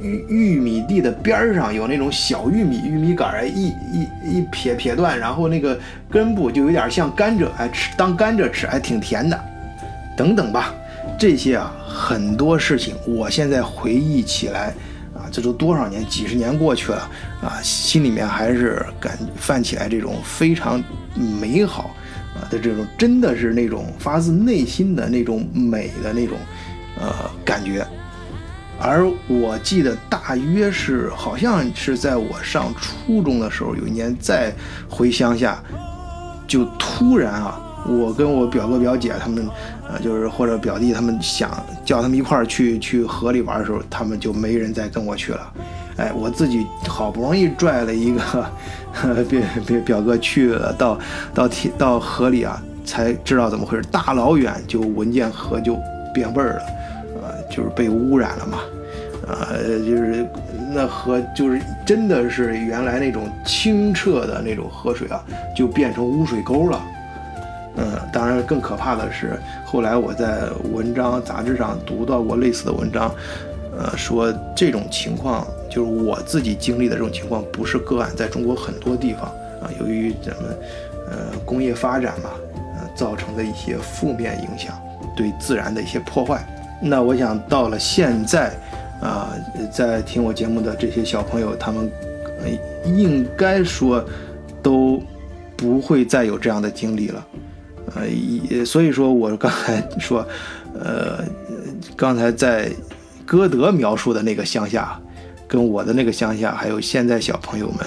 [0.03, 5.79] 玉玉米地的边上有那种小玉米，玉米杆儿一一一撇撇断，然后那个
[6.11, 9.39] 根部就有点像甘蔗，哎，吃当甘蔗吃，还挺甜的，
[10.17, 10.75] 等等吧。
[11.19, 14.75] 这些啊，很多事情，我现在回忆起来，
[15.15, 20.83] 啊，这都多少年，几十年过去了，啊，心里面还是感泛起来这种非常
[21.15, 21.95] 美好
[22.35, 26.37] 啊的这种，真的是那种发自内心的那种美的那种，
[27.01, 27.13] 呃，
[27.45, 27.87] 感觉。
[28.81, 34.53] 而我记得大约是，好像是在我上初中的时候，有一年再
[34.89, 35.63] 回乡下，
[36.47, 37.61] 就突然啊。
[37.87, 39.47] 我跟我表哥表姐他们，
[39.87, 45.53] 呃，就是或者表弟他们想叫他们一块儿去去河里玩的时候，他们就没人再跟我去了。
[45.97, 48.21] 哎，我自己好不容易拽了一个
[49.25, 50.99] 表表表哥去了，到
[51.33, 53.85] 到天到河里啊，才知道怎么回事。
[53.91, 55.79] 大老远就闻见河就
[56.13, 56.63] 变味儿了，
[57.23, 58.59] 呃，就是被污染了嘛，
[59.29, 60.27] 呃，就是
[60.73, 65.23] 那河就是真的是原来那种清澈的那种河水啊，
[65.57, 66.81] 就变成污水沟了。
[67.77, 73.13] 嗯，当然更可怕的是，后来我在文章杂志上读到过类似的文章，
[73.77, 79.23] 呃，说这种情况就是我自己经历的这种情况不是个案，在中国很多地方
[79.61, 80.57] 啊，由于咱们
[81.11, 82.31] 呃工业发展嘛，
[82.77, 84.81] 呃造成的一些负面影响，
[85.17, 86.47] 对自然的一些破坏。
[86.81, 88.55] 那我想到了现在，
[89.01, 89.35] 啊，
[89.73, 91.91] 在听我节目的这些小朋友，他们
[92.85, 94.05] 应该说
[94.63, 95.03] 都
[95.57, 97.27] 不会再有这样的经历了。
[97.95, 100.27] 呃，也所以说，我刚才说，
[100.79, 101.25] 呃，
[101.97, 102.71] 刚才在
[103.25, 105.01] 歌德描述的那个乡下，
[105.47, 107.79] 跟我的那个乡下，还有现在小朋友们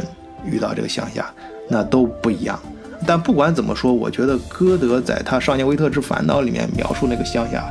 [0.46, 1.30] 遇到这个乡下，
[1.70, 2.60] 那都不一样。
[3.06, 7.64] 但不管怎么说，我觉得歌德在他《少年维特之烦恼》里面描述那个乡下，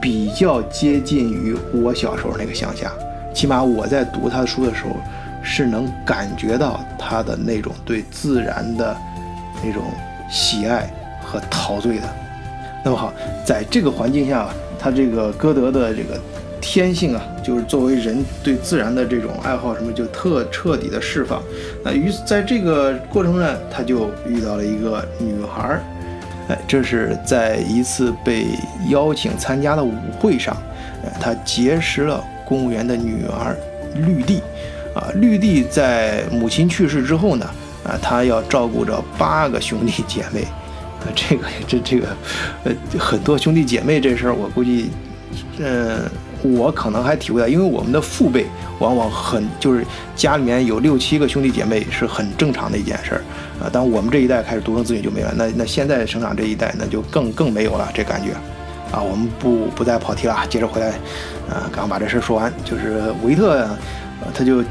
[0.00, 2.92] 比较接近于我小时候那个乡下。
[3.34, 4.90] 起码我在读他的书的时候，
[5.42, 8.96] 是能感觉到他的那种对自然的
[9.64, 9.82] 那种
[10.30, 10.88] 喜爱。
[11.22, 12.08] 和陶醉的，
[12.84, 13.12] 那么好，
[13.44, 14.48] 在这个环境下，
[14.80, 16.20] 他这个歌德的这个
[16.60, 21.42] 天性啊，就是作为人对自然的这种爱好，什么就特彻底的释放。
[21.84, 25.80] 那于在这个过程中呢，他就遇到了一个女孩儿，
[26.48, 28.46] 哎，这是在一次被
[28.88, 30.56] 邀请参加的舞会上，
[31.04, 33.56] 哎，他结识了公务员的女儿
[33.94, 34.42] 绿地，
[34.94, 37.46] 啊，绿地在母亲去世之后呢，
[37.84, 40.44] 啊，他要照顾着八个兄弟姐妹。
[41.14, 42.08] 这个这这个，
[42.64, 44.90] 呃，很多兄弟姐妹这事儿，我估计，
[45.58, 45.98] 嗯，
[46.42, 48.46] 我可能还体会到，因为我们的父辈
[48.78, 49.84] 往往很就是
[50.16, 53.22] 家里面有六七个兄弟姐妹是很正常的一件事儿
[53.62, 53.68] 啊。
[53.72, 58.32] 当我们这一代开始独生子女就没了，那那现在生长这一代那就更更没有了这感觉
[58.90, 59.02] 啊。
[59.02, 60.88] 我们不不再跑题了，接着回来，
[61.48, 63.68] 啊，刚把这事儿说完，就是维特，
[64.34, 64.64] 他就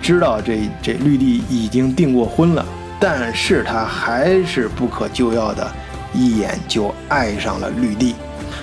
[0.00, 2.64] 知道这这绿地已经订过婚了。
[2.98, 5.68] 但是他还是不可救药的，
[6.14, 8.14] 一眼就爱上了绿地。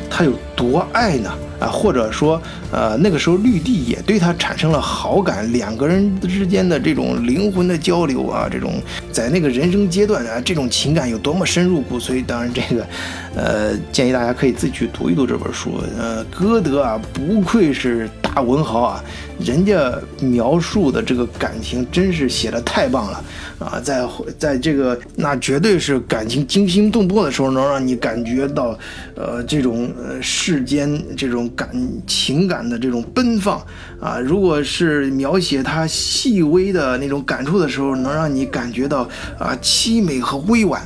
[0.10, 1.32] 他有多爱呢？
[1.60, 12.26] 啊，或者说，呃，那个时候绿地也对他产生了好感，两个人之间的这种灵魂的交流啊，这种在那个人生阶段啊，这种情感有多么深入骨髓。
[12.26, 12.88] 当然，这个，
[13.36, 15.82] 呃，建议大家可以自己去读一读这本书。
[15.98, 19.04] 呃，歌德啊，不愧是大文豪啊，
[19.38, 23.22] 人家描述的这个感情真是写的太棒了
[23.60, 28.78] 啊，在在这个那绝对是感情惊心动魄的时候，能让你感觉到，
[29.16, 31.48] 呃，这种呃世间这种。
[31.56, 31.70] 感
[32.08, 33.62] 情感的这种奔放
[34.00, 39.02] 啊，如果是描写他细微的那种感触的时候，能让你感觉到
[39.38, 40.82] 啊凄美和委婉。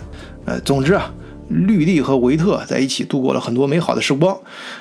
[0.45, 1.13] 呃，总之啊，
[1.49, 4.35] 绿地和维特在一起度过了很多美好的时光。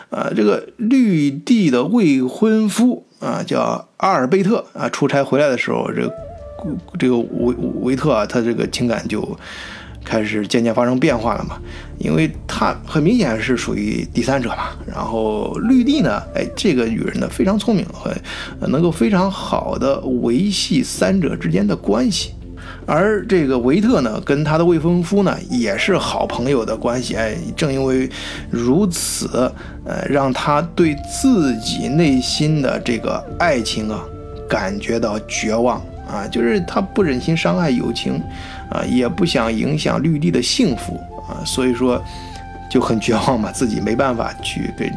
[0.08, 6.14] 呃，这个绿地的未婚夫啊，叫阿尔贝特啊，出差回来的时候，这个
[6.98, 9.38] 这个维维特啊，他这个情感就。
[10.04, 11.56] 开始渐渐发生变化了嘛，
[11.96, 14.70] 因为他很明显是属于第三者嘛。
[14.84, 18.10] 然后绿地呢，哎，这个女人呢非常聪明，会
[18.58, 22.34] 能够非常好的维系三者之间的关系。
[22.84, 27.14] 而这个维特呢，跟他的未婚夫呢也是好朋友的关系。
[27.14, 28.10] 哎，正因为
[28.50, 29.28] 如此，
[29.84, 34.04] 呃，让他对自己内心的这个爱情啊
[34.48, 35.80] 感觉到绝望
[36.12, 38.22] 啊，就是他不忍心伤害友情。
[38.72, 40.98] 啊，也不想影响绿地的幸福
[41.28, 42.02] 啊，所以说
[42.70, 44.90] 就很绝望嘛，自己没办法去跟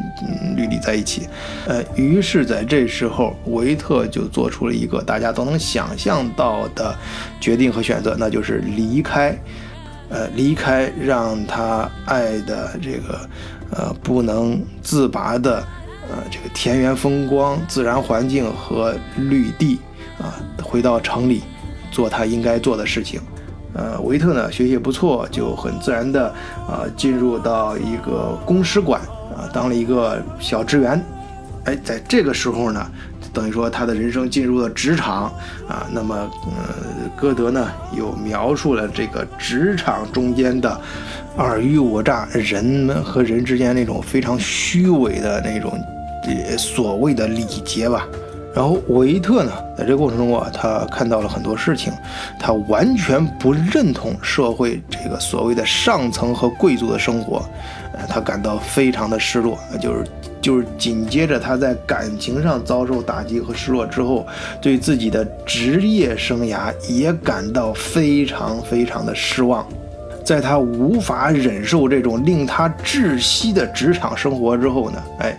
[0.56, 1.28] 绿地在一起。
[1.66, 6.96] 呃，于是在这时候，维特就做出了一个大家都能想象到的
[7.38, 9.36] 决定和选择，那就是离开，
[10.08, 13.28] 呃，离开让他爱的这个
[13.72, 15.58] 呃不能自拔的
[16.08, 19.78] 呃这个田园风光、自然环境和绿地
[20.18, 21.42] 啊，回到城里
[21.90, 23.20] 做他应该做的事情。
[23.74, 26.28] 呃，维特呢学习不错，就很自然的
[26.66, 29.00] 啊进入到一个公使馆
[29.36, 31.04] 啊，当了一个小职员。
[31.64, 32.86] 哎，在这个时候呢，
[33.32, 35.24] 等于说他的人生进入了职场
[35.68, 35.84] 啊。
[35.90, 36.14] 那么，
[36.46, 40.80] 呃，歌德呢又描述了这个职场中间的
[41.36, 45.72] 尔虞我诈，人们和人之间那种非常虚伪的那种
[46.24, 48.06] 呃所谓的礼节吧。
[48.56, 51.92] 然后维特呢，在这个过程中啊，他看到了很多事情，
[52.40, 57.44] 他完全不认同社会这个所谓的上层和贵族的生活，
[57.92, 60.04] 呃，他感到非常的失落，就是
[60.40, 64.26] 就是紧接着他在感情上遭受打击和失落之后，
[64.58, 69.66] 对自己的职业生涯也感到非常非常的失望，
[70.24, 75.38] 在他无法忍受这种令他窒息的职场生活之后呢，哎。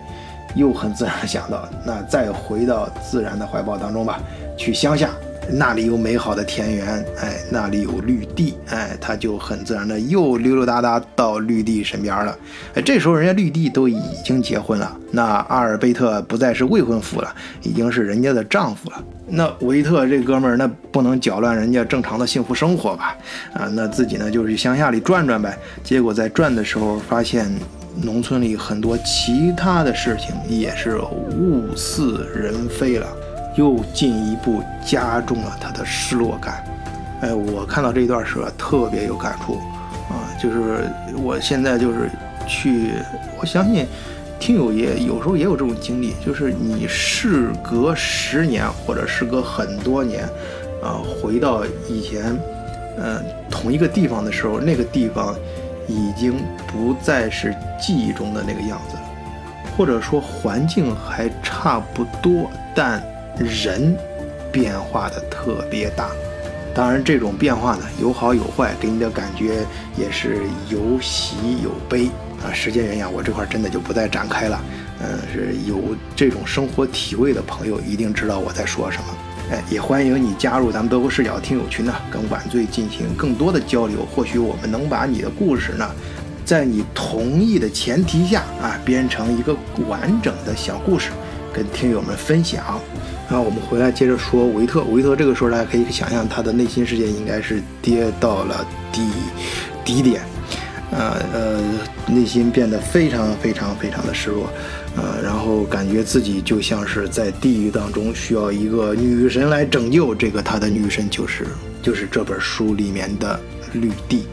[0.58, 4.20] 又很自然想到，那再回到自然的怀抱当中吧，
[4.56, 5.08] 去乡下。
[5.50, 12.36] 那里有美好的田园，哎，那里有绿地，哎，他就很自然的又溜溜达达到绿地身边了。
[12.74, 19.02] 哎，这时候人家绿地都已经结婚了，那阿尔贝特不再是未婚夫了，已经是人家的丈夫了。
[19.26, 23.16] 那维特这哥们儿，那不能搅乱人家正常的幸福生活吧？
[23.54, 25.56] 啊，那自己呢就去乡下里转转呗。
[25.82, 27.50] 结果在转的时候，发现
[28.02, 33.06] 农村里很多其他的事情也是物是人非了。
[33.56, 36.64] 又进一步加重了他的失落感。
[37.22, 39.54] 哎，我看到这段时候特别有感触
[40.08, 40.30] 啊！
[40.40, 40.88] 就是
[41.20, 42.08] 我现在就是
[42.46, 42.92] 去，
[43.40, 43.84] 我相信
[44.38, 50.22] 听友也有时候也有这种经历，就是你事隔十年或者时隔很多年
[50.80, 52.38] 啊，回到以前
[52.96, 55.34] 嗯同一个地方的时候，那个地方
[55.88, 59.02] 已经不再是记忆中的那个样子了，
[59.76, 63.02] 或者说环境还差不多，但。
[63.40, 63.96] 人
[64.50, 66.08] 变化的特别大，
[66.74, 69.64] 当然这种变化呢有好有坏，给你的感觉
[69.96, 72.10] 也是有喜有悲
[72.42, 72.50] 啊。
[72.52, 74.60] 时间原因，我这块真的就不再展开了。
[75.00, 79.04] 嗯，是有这种生活体味的朋友一定知道我在说什么。
[79.50, 84.04] 哎，也欢迎你加入咱们德国视角听友群呢，跟晚醉进行更多的交流。
[84.14, 85.90] 或许我们能把你的故事呢，
[86.44, 89.56] 在你同意的前提下啊，编成一个
[89.88, 91.08] 完整的小故事，
[91.50, 92.78] 跟听友们分享。
[93.30, 94.82] 那我们回来接着说维特。
[94.84, 99.02] 维特这个时候，大家可以想象他的内心世界应该是跌到了底
[99.82, 100.20] 底点，
[100.90, 101.60] 呃呃，
[102.06, 104.50] 内心变得非常非常非常的失落，
[104.98, 110.12] 呃，然后感觉自己就像是在地狱当中，需要一个女神来拯救。
[110.12, 111.46] 这个他的女神就是
[111.80, 113.38] 就是这本书里面的
[113.72, 114.26] 绿地。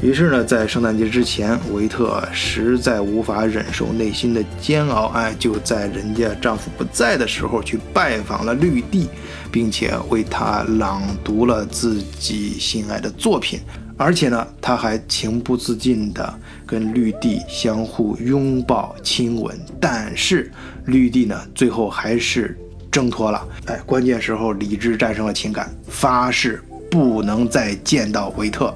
[0.00, 9.08] 于是呢，在圣诞节之前，维特实在无法忍受内心的煎熬，哎，就在人家丈夫不在的时候去拜访了绿地，
[9.50, 13.60] 并且为他朗读了自己心爱的作品，
[13.96, 16.38] 而且呢，他还情不自禁地
[16.72, 19.54] 跟绿地相互拥抱亲吻。
[19.78, 20.50] 但是
[20.86, 22.58] 绿地呢，最后还是
[22.90, 28.74] 挣脱了，哎，关键时候理智战胜了情感，发誓不能再见到维特。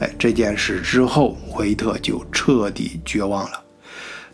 [0.00, 3.62] 哎，这件事之后，维特就彻底绝望了。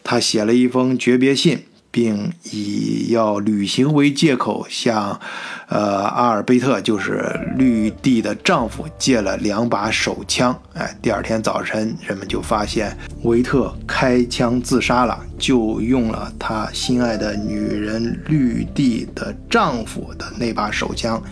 [0.03, 5.21] 他写了一封诀别信，并以要旅行为借口，向
[5.69, 7.23] 呃阿尔贝特，就是
[7.57, 10.59] 绿地的丈夫，借了两把手枪。
[10.73, 21.23] 哎，第二天早晨，人们就发现维特开枪自杀了，就用了他心爱的女人绿地的丈夫的那把手枪。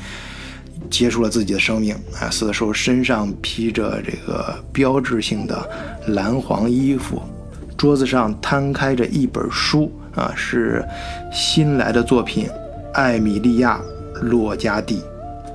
[0.90, 2.28] 结束了自己的生命啊！
[2.30, 5.70] 死的时候身上披着这个标志性的
[6.08, 7.22] 蓝黄衣服，
[7.76, 10.84] 桌子上摊开着一本书啊，是
[11.32, 12.46] 新来的作品
[12.92, 13.80] 《艾米莉亚·
[14.20, 14.96] 洛加蒂》。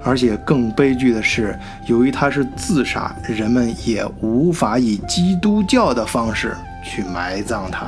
[0.07, 7.87] 而且更悲剧的是，由于他是自杀，人们也无法以基督教的方式去埋葬他。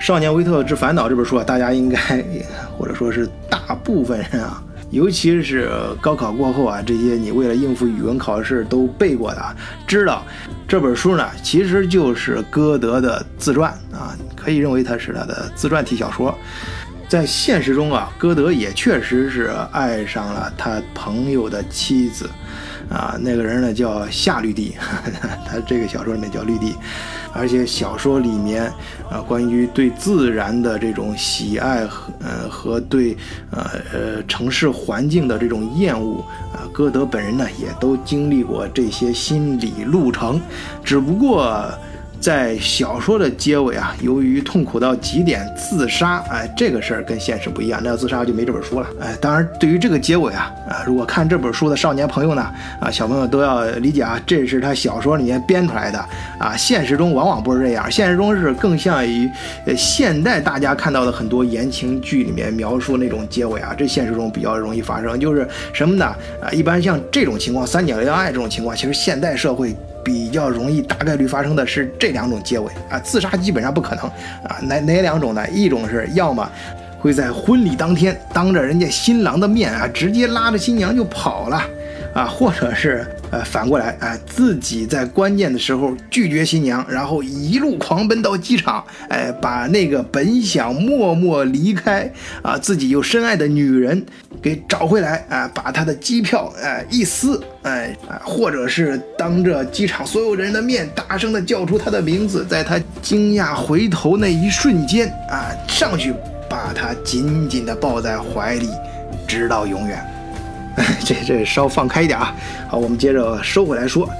[0.04, 1.96] 《少年维特之烦恼》这本书啊，大家应该
[2.76, 4.60] 或者说是大部分人啊。
[4.94, 5.68] 尤其是
[6.00, 9.56] 高考过后啊，这些你为了应付语文考试都背过的，
[9.88, 10.24] 知道
[10.68, 16.32] 这本书呢，其实就是歌德的自传啊，可以认为它是他的自传体小说。
[17.08, 22.30] 在现实中啊，歌德也确实是爱上了他朋友的妻子。
[22.88, 24.74] 啊，那个人呢叫夏绿蒂，
[25.46, 26.74] 他这个小说里面叫绿地，
[27.32, 28.64] 而且小说里面
[29.10, 33.16] 啊，关于对自然的这种喜爱和呃和对
[33.50, 40.40] 呃呃城市环境的这种厌恶啊，歌德本人呢也都经历过这些心理路程，
[40.84, 41.72] 只不过。
[42.24, 55.98] 在小说的结尾啊，由于痛苦到极点自杀，哎，这个事儿跟现实不一样，那要自杀就没这本书了，哎，当然对于这个结尾啊，啊，如果看这本书的少年朋友呢，啊，小朋友都要理解啊，这是他小说里面编出来的，
[56.38, 59.28] 啊，现实中往往不是这样，现实中是更像于，
[59.66, 66.06] 呃，现代大家看到的很多言情剧里面描述那种结尾啊，这现实中比较容易发生，就是什么呢？
[66.40, 69.76] 啊，一般像这种情况，三角恋爱这种情况，其实现代社会。
[70.04, 74.04] 比较容易大概率发生的是这两种结尾啊，自杀基本上不可能
[74.44, 75.48] 啊，哪哪两种呢？
[75.48, 76.48] 一种是要么
[77.00, 81.64] 会在婚礼当天当着人家新郎的面啊，直接拉着新娘就跑了
[82.14, 83.06] 啊，或者是。
[83.30, 92.08] 呃，反过来，哎，自己在关键的时候拒绝新娘，然后一路狂奔到机场，哎，把那个本想默默离开
[92.42, 94.06] 啊，自己又深爱的女人
[94.40, 106.14] 给找回来，啊，把她的机票，哎，一撕，哎，或者是当着机场所有人的面大声的叫出她的名字，在她惊讶回头那一瞬间，啊，上去
[106.48, 108.68] 把她紧紧的抱在怀里。
[109.26, 110.13] 直到永远。
[111.04, 112.34] 这这稍放开一点啊。
[112.68, 114.06] 好，我们接着收回来说，《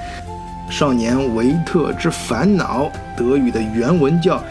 [0.70, 4.42] 少年维特之烦恼》德语的原文叫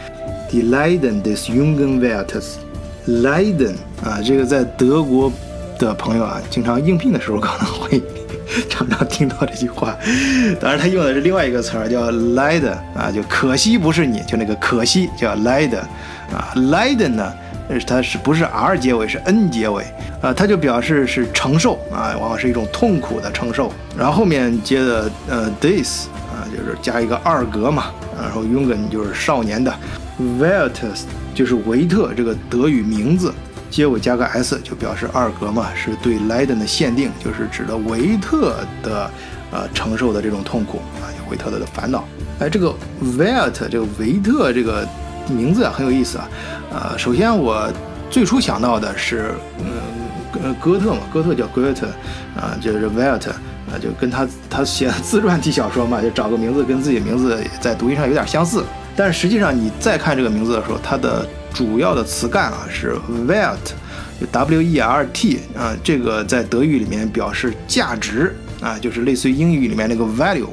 [0.49, 2.59] Die Leiden des jungen w e r t e s
[3.07, 3.73] Leiden
[4.03, 5.31] 啊，这个在德国
[5.79, 8.01] 的朋友啊，经常应聘的时候可能会
[8.69, 9.97] 常常听到这句话。
[10.61, 15.79] 当然，他用的是另外一个词儿，叫 Leiden 啊，就可惜不是你，就那个可惜叫 Leiden
[16.31, 16.53] 啊。
[16.55, 17.33] Leiden 呢，
[17.87, 19.83] 它是不是 R 结尾，是 N 结尾
[20.21, 20.33] 啊？
[20.33, 23.71] 它就表示是承受啊，往往是一种痛苦的承受。
[23.97, 27.91] 然后后面接的呃 this 啊，就是加一个二格嘛。
[28.21, 29.73] 然后 Jungen 就是少年的
[30.39, 31.01] ，Werthes
[31.33, 33.33] 就是维特这个德语名字，
[33.69, 39.09] 结尾加个 s 就表示二格嘛，是对 Leiden 的限定，就是指的维特的
[39.51, 42.03] 呃承受的这种痛苦啊，维特的烦恼。
[42.39, 44.87] 哎，这个 Wert 这个维特这个
[45.29, 46.27] 名字啊很有意思啊。
[46.71, 47.71] 呃，首先我
[48.09, 49.65] 最初想到的是，嗯，
[50.61, 51.85] 哥特嘛，哥特叫 Goethe
[52.35, 58.63] 啊，就是 Welt，啊，就跟他他写的自传体小说嘛，就找个名字跟自己名字在读音上有点相似。
[58.95, 62.95] 但是实际上，你再看这个名字的时候，它的主要的词干啊是
[63.27, 70.45] Welt，W-E-R-T 啊，这个在德语里面表示价值啊，就是类似于英语里面那个 value。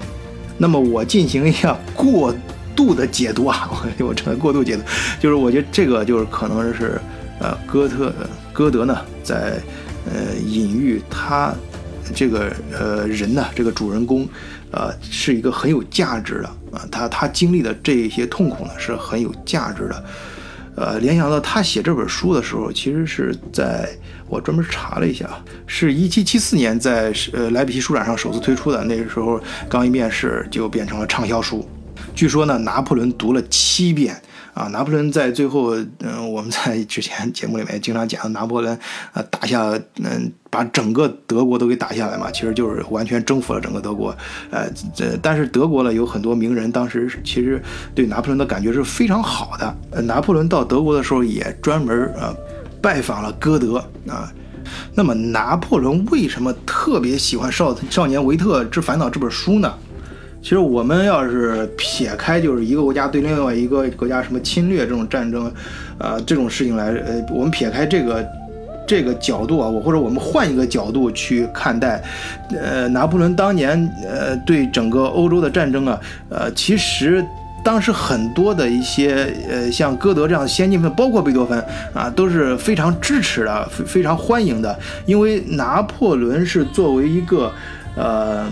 [0.57, 2.35] 那么我进行一下过
[2.75, 3.69] 度的解读啊，
[3.99, 4.83] 我我成了过度解读，
[5.21, 7.01] 就是我觉得这个就是可能是
[7.39, 8.13] 呃哥特
[8.53, 9.61] 歌德呢在
[10.07, 11.55] 呃隐喻他
[12.15, 14.29] 这个呃人呢这个主人公。
[14.73, 20.05] 呃，是一个很有价值的啊，他他经历的这些痛苦呢，是很有价值的。
[20.77, 23.89] 呃，联想到他写这本书的时候，其实是在
[24.29, 25.29] 我专门查了一下，
[25.67, 31.69] 是一七七四年在呃莱比锡书展上首次推出的，那个时候刚一面世就变成了畅销书。
[32.21, 34.15] 据说呢，拿破仑读了七遍。
[34.53, 38.79] 啊，拿破仑在最后，嗯，我们在之前节目里面经常讲拿破仑，
[39.15, 39.71] 呃，打下，
[40.03, 44.15] 嗯，把整个德国都给打下来嘛，其实就是完全征服了整个德国，
[44.51, 47.63] 呃，这但是德国呢有很多名人，当时其实
[47.95, 49.75] 对拿破仑的感觉是非常好的。
[49.93, 52.35] 呃，拿破仑到德国的时候也专门呃
[52.83, 54.31] 拜访了歌德啊。
[54.95, 59.73] 那么拿破仑为什么特别喜欢《少少年维特之烦恼》这本书呢？
[60.43, 65.53] 其实我们要是撇开就是一个国家对另外一个国家什么侵略这种战争，
[65.99, 68.27] 呃这种事情来，呃我们撇开这个
[68.87, 72.03] 这个角度啊，我或者我们换一个角度去看待，
[72.59, 77.23] 呃拿破仑当年呃对整个欧洲的战争啊，呃其实
[77.63, 81.63] 当时很多的一些呃像歌德这样先进分，包括贝多芬
[81.93, 87.53] 啊都是非常支持的，非非常欢迎的，因为拿破仑是作为一个
[87.95, 88.47] 呃。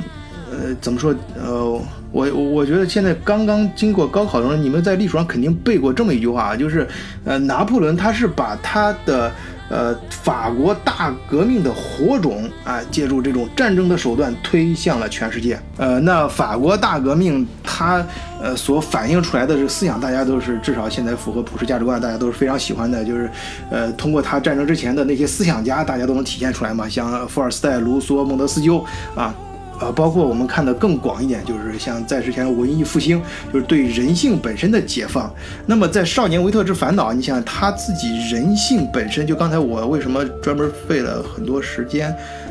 [0.51, 1.15] 呃，怎么说？
[1.37, 1.81] 呃，
[2.11, 6.87] 我我觉得现在刚刚经过高考的人，你们在历史上肯定背过这么一句话，就是，
[7.25, 9.31] 呃，拿破仑他是把他的
[9.69, 15.61] 呃法国大革命的火种啊，借助这种战争的手段推向了全世界。
[15.77, 18.03] 呃，那法国大革命它
[18.41, 23.05] 呃所反映出来的这个思想，大家都是至少现在符合普世价值观，大家都是非常喜欢的。
[23.05, 23.31] 就是
[23.71, 28.83] 呃，通过他战争之前的那些思想家，大家都能体现出来嘛，像福尔斯泰、卢梭、孟德斯鸠
[29.15, 29.35] 啊。
[29.81, 33.23] 呃，包括我们看的更广一点，就是像在之前文艺复兴，
[33.53, 35.33] 就是对人性本身的解放。
[35.67, 42.11] 那么在《少年维特之烦恼》，你想他自己人性本身，就刚才我为什么专门费了很多时间，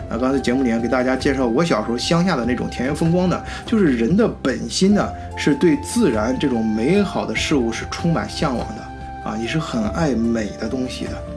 [0.09, 11.36] 啊，刚才节目里面给大家介绍我小时候乡下的那种田园风光呢，就是人的本心呢，是对自然这种美好的事物是充满向往的，啊，你是很爱美的东西的。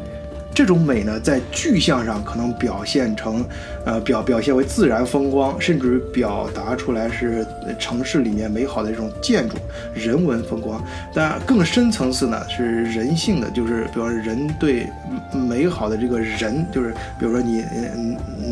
[0.53, 3.45] 这种美呢，在具象上可能表现成，
[3.87, 7.47] 呃，表表现为自然风光，甚至表达出来是
[7.79, 9.57] 城市里面美好的这种建筑、
[9.95, 10.85] 人文风光。
[11.15, 14.87] 但更深层次呢，是人性的，就是比如说人对
[15.33, 17.65] 美好的这个人，就是比如说你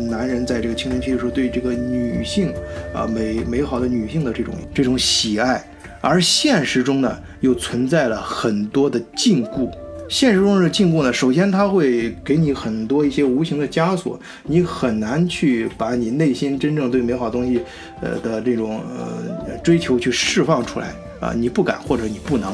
[0.09, 2.51] 男人在这个青春期的时候对这个女性
[2.93, 5.63] 啊美美好的女性的这种这种喜爱，
[6.01, 9.69] 而现实中呢，又存在了很多的禁锢。
[10.09, 17.61] 现实中的禁锢呢，首先它会给你很多一些无形的枷锁，你很难去把你内心真正对美好东西，
[18.01, 20.87] 呃的这种呃追求去释放出来
[21.19, 22.53] 啊，你不敢或者你不能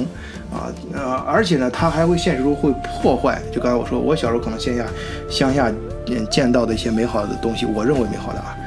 [0.51, 3.41] 啊呃，而且呢，它还会现实中会破坏。
[3.53, 4.85] 就刚才我说，我小时候可能线下
[5.29, 5.71] 乡下
[6.29, 8.57] 见到的一些美好的东西，我认为美好的啊。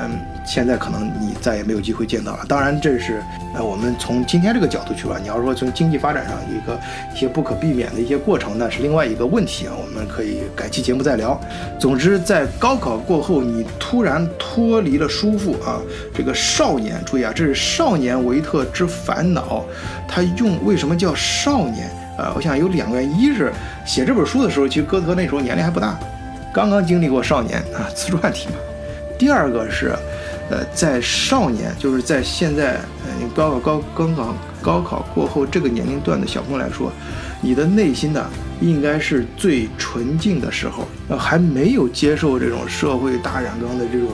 [0.00, 2.44] 嗯，现在可能你再也没有机会见到了。
[2.48, 3.20] 当然，这是
[3.54, 6.78] 呃，我们从今天这个角度去说，你要说从经济发展上一个
[7.12, 9.72] 一些不可避免的一些过程，那是另外一个问题啊。
[9.76, 11.38] 我们可以改期节目再聊。
[11.78, 15.80] 总之，在高考过后，你突然脱离了叔父啊，
[16.14, 19.64] 这个少年，注意啊，这是少年维特之烦恼。
[20.06, 21.90] 他用为什么叫少年？
[22.18, 23.52] 呃，我想有两个原因，一是
[23.84, 25.98] 写这本书的时候，其实哥德那时候年龄还不大。
[26.52, 28.54] 刚刚经历过少年啊，自传体嘛。
[29.18, 29.94] 第二个是，
[30.48, 36.92] 呃，在少年，就是在现在，呃，高考高刚刚高考过后这个年龄段的小朋友来说，
[37.40, 38.24] 你的内心呢，
[38.60, 44.08] 应该是最纯净的时候，呃，还没有接受这种社会大染缸的这种。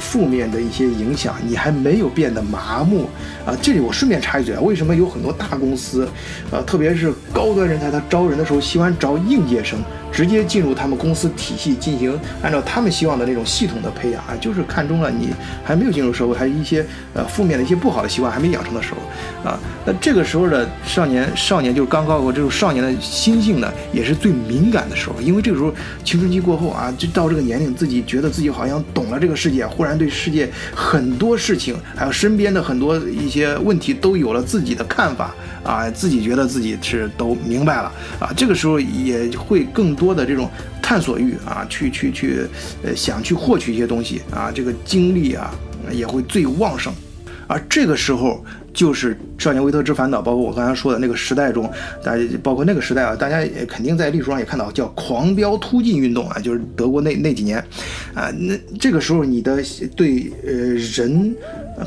[0.00, 3.10] 负面的一些影响，你还没有变得麻木
[3.44, 3.50] 啊！
[3.60, 6.08] 这里我顺便插一嘴啊，为什么有很多大公司，
[6.52, 9.80] 呃，特别是高端人才，他招人的时候喜欢招应届生？
[10.12, 15.28] 直接进入他们公司体系进行按照他们希望的那种系统的培养啊，就是看中了你
[15.64, 16.84] 还没有进入社会，还有一些
[17.14, 19.58] 呃负面的一些不好的习惯还没养成的时候啊。
[19.84, 25.72] 那这个时候的少年，少年就是刚高考这种少年的心性呢，也是最敏感的时候，因为这个时候
[26.04, 39.98] 青春期过后啊，就到这个年龄，自己觉得自己好像懂了这个世界，忽然对世界很多事情，还有身边的很多一些问题都有了自己的看法啊，自己觉得自己是都明白了啊，这个时候也会更。
[39.98, 40.48] 多的这种
[40.80, 42.46] 探索欲啊，去去去，
[42.84, 45.52] 呃，想去获取一些东西啊，这个精力啊
[45.90, 46.92] 也会最旺盛，
[47.48, 48.44] 而这个时候
[48.78, 51.68] 就是《少年维特之烦恼》，包括我刚才说的那个时代中，
[52.04, 57.58] 大家包括那个时代啊，大家也肯定在历史上也看到叫狂飙突进运动啊，就是德国那那几年
[58.14, 59.58] 啊，那这个时候你的
[59.96, 60.52] 对呃
[60.94, 61.34] 人。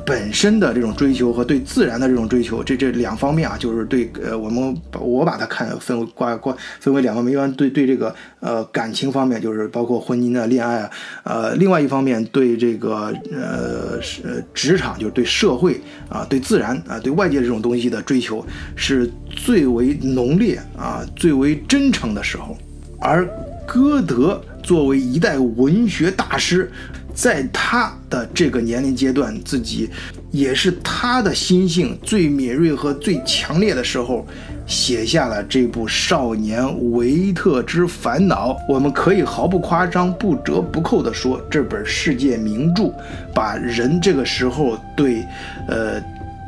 [0.05, 10.91] 本身的这种追求和对自然的这种追求，这这两方面啊，就是对呃，我们我把它看分为挂挂分为两方面，一般对对这个呃感情方面，就是包括婚姻啊、恋爱啊，
[11.25, 22.57] 呃，另外一方面对这个呃是职场，就是对社会啊、对自然啊、对外界这种东西的追求是最为浓烈啊、最为真诚的时候，
[22.99, 23.27] 而
[23.67, 26.71] 歌德作为一代文学大师。
[27.13, 29.89] 在他的这个年龄阶段，自己
[30.31, 34.25] 也是他的心性最敏锐和最强烈的时候，
[34.65, 38.53] 写下了这部《少年维特之烦恼》。
[38.69, 42.89] 我们可以毫不夸张、不折不扣地说，这本世界名著
[43.35, 45.21] 把人这个时候对，
[45.67, 46.01] 呃，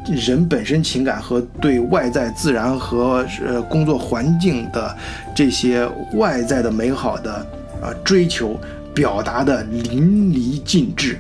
[0.07, 4.95] 人本身情感和对外在自然和呃工作环境的
[5.35, 7.33] 这些外在的美好的
[7.81, 8.59] 啊追求。
[8.93, 11.19] 表达的淋漓尽致，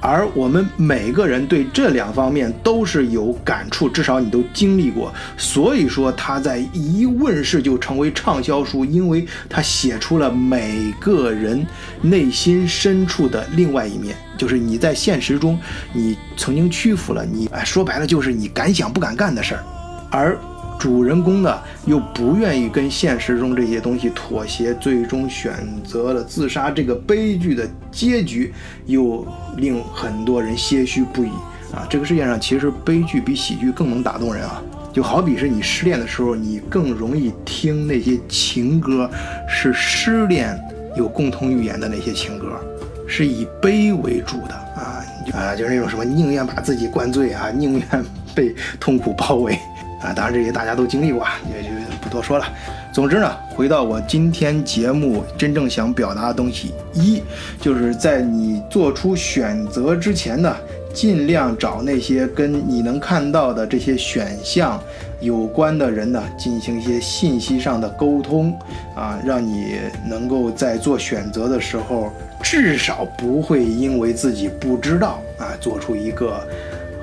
[0.00, 5.12] 而我们每个人对这两方面都是有感触，至少你都经历过。
[5.36, 11.66] 所以说，他在一问世就成为畅销书，因为他写出了每个人
[12.02, 15.58] 内心深处的另外一面，就是你在现实中
[15.92, 19.64] 你曾经屈服了，你哎说白了就是你敢想不敢干的事儿，
[20.10, 20.38] 而。
[20.78, 25.54] 主人公呢，又不愿意跟现实中这些东西妥协，最终选
[25.84, 26.70] 择了自杀。
[26.70, 28.52] 这个悲剧的结局，
[28.86, 31.30] 又令很多人唏嘘不已
[31.72, 31.86] 啊！
[31.88, 34.62] 这个世界上其实悲剧比喜剧更能打动人啊！
[34.92, 39.10] 就好比是你失恋的时候，你更容易听那些情歌，
[39.48, 40.58] 是失恋
[40.96, 42.58] 有共同语言的那些情歌，
[43.06, 48.04] 是以悲为主的啊啊，就是那种什么宁愿把自己灌醉啊，宁愿
[48.34, 49.58] 被痛苦包围。
[50.00, 51.70] 啊，当然这些大家都经历过，也就
[52.00, 52.46] 不多说了。
[52.92, 57.22] 总之呢，回到我今天节目真正想表达的东西，一
[57.60, 60.56] 就是在你做出选择之前呢，
[60.94, 64.80] 尽量找那些跟你能看到的这些选项
[65.20, 68.56] 有关的人呢，进行一些信息上的沟通
[68.94, 69.76] 啊，让你
[70.08, 72.10] 能够在做选择的时候，
[72.42, 76.40] 至少不会因为自己不知道啊，做出一个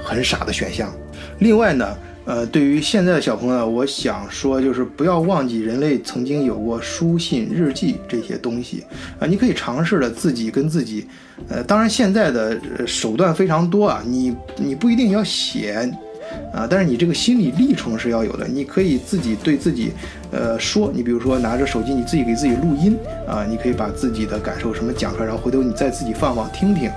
[0.03, 0.91] 很傻的选项。
[1.39, 1.85] 另外呢。
[2.25, 8.83] 呃，对于现在的小朋友，我想说，就是不要忘记人类曾经有过书信、日记这些东西
[9.19, 9.27] 啊。
[9.27, 11.05] 你可以尝试着自己跟自己，
[11.49, 12.57] 呃，当然现在的
[12.87, 15.85] 手段非常多啊，你你不一定要写
[16.53, 18.47] 啊，但是你这个心理历程是要有的。
[18.47, 19.91] 你可以自己对自己，
[20.31, 22.97] 呃，说，你比如说拿着手机，你自己给自己录音
[23.27, 26.89] 啊，你可以把自己的感受什么讲出来，然后回头你再自己放放听听。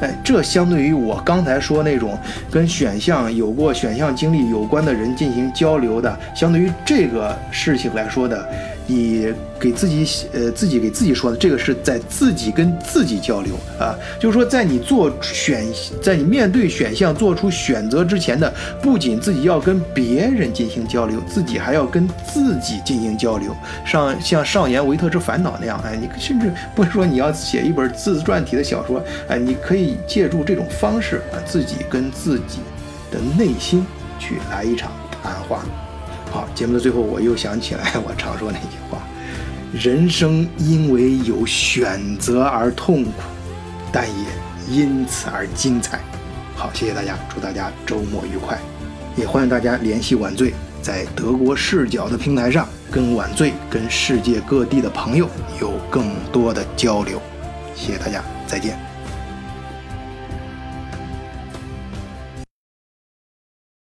[0.00, 2.18] 哎，这相对于我刚才说那种
[2.50, 8.48] 跟选项有过选项经历有关的人进行交流的，相对于这个事情来说的。
[8.90, 15.64] 你给自己写呃自己给自己说的这个是在自己跟自己交流啊，就是说在你做选，
[16.02, 23.54] 在你面对选项做出选择之前的，不仅自己要跟别人进行交流，自己还要跟自己进行交流。
[23.84, 32.58] 上像《少年维特之烦恼》那样，哎，你甚至不是说你要写一本自传体的小说，哎，你可以借助这种方式啊，自己跟自己
[33.12, 33.86] 的内心
[34.18, 34.90] 去来一场
[35.22, 35.64] 谈话。
[36.30, 38.98] 好，节目的最后，我又想起来我常说那句话：
[39.72, 43.10] 人生因为有选择而痛苦，
[43.92, 44.26] 但也
[44.68, 45.98] 因此而精彩。
[46.54, 48.58] 好，谢谢大家，祝大家周末愉快，
[49.16, 55.28] 也欢迎大家联系晚醉，在德国视角的平台上，跟晚醉、跟世界各地的朋友
[55.60, 57.20] 有更多的交流。
[57.74, 58.89] 谢谢大家，再见。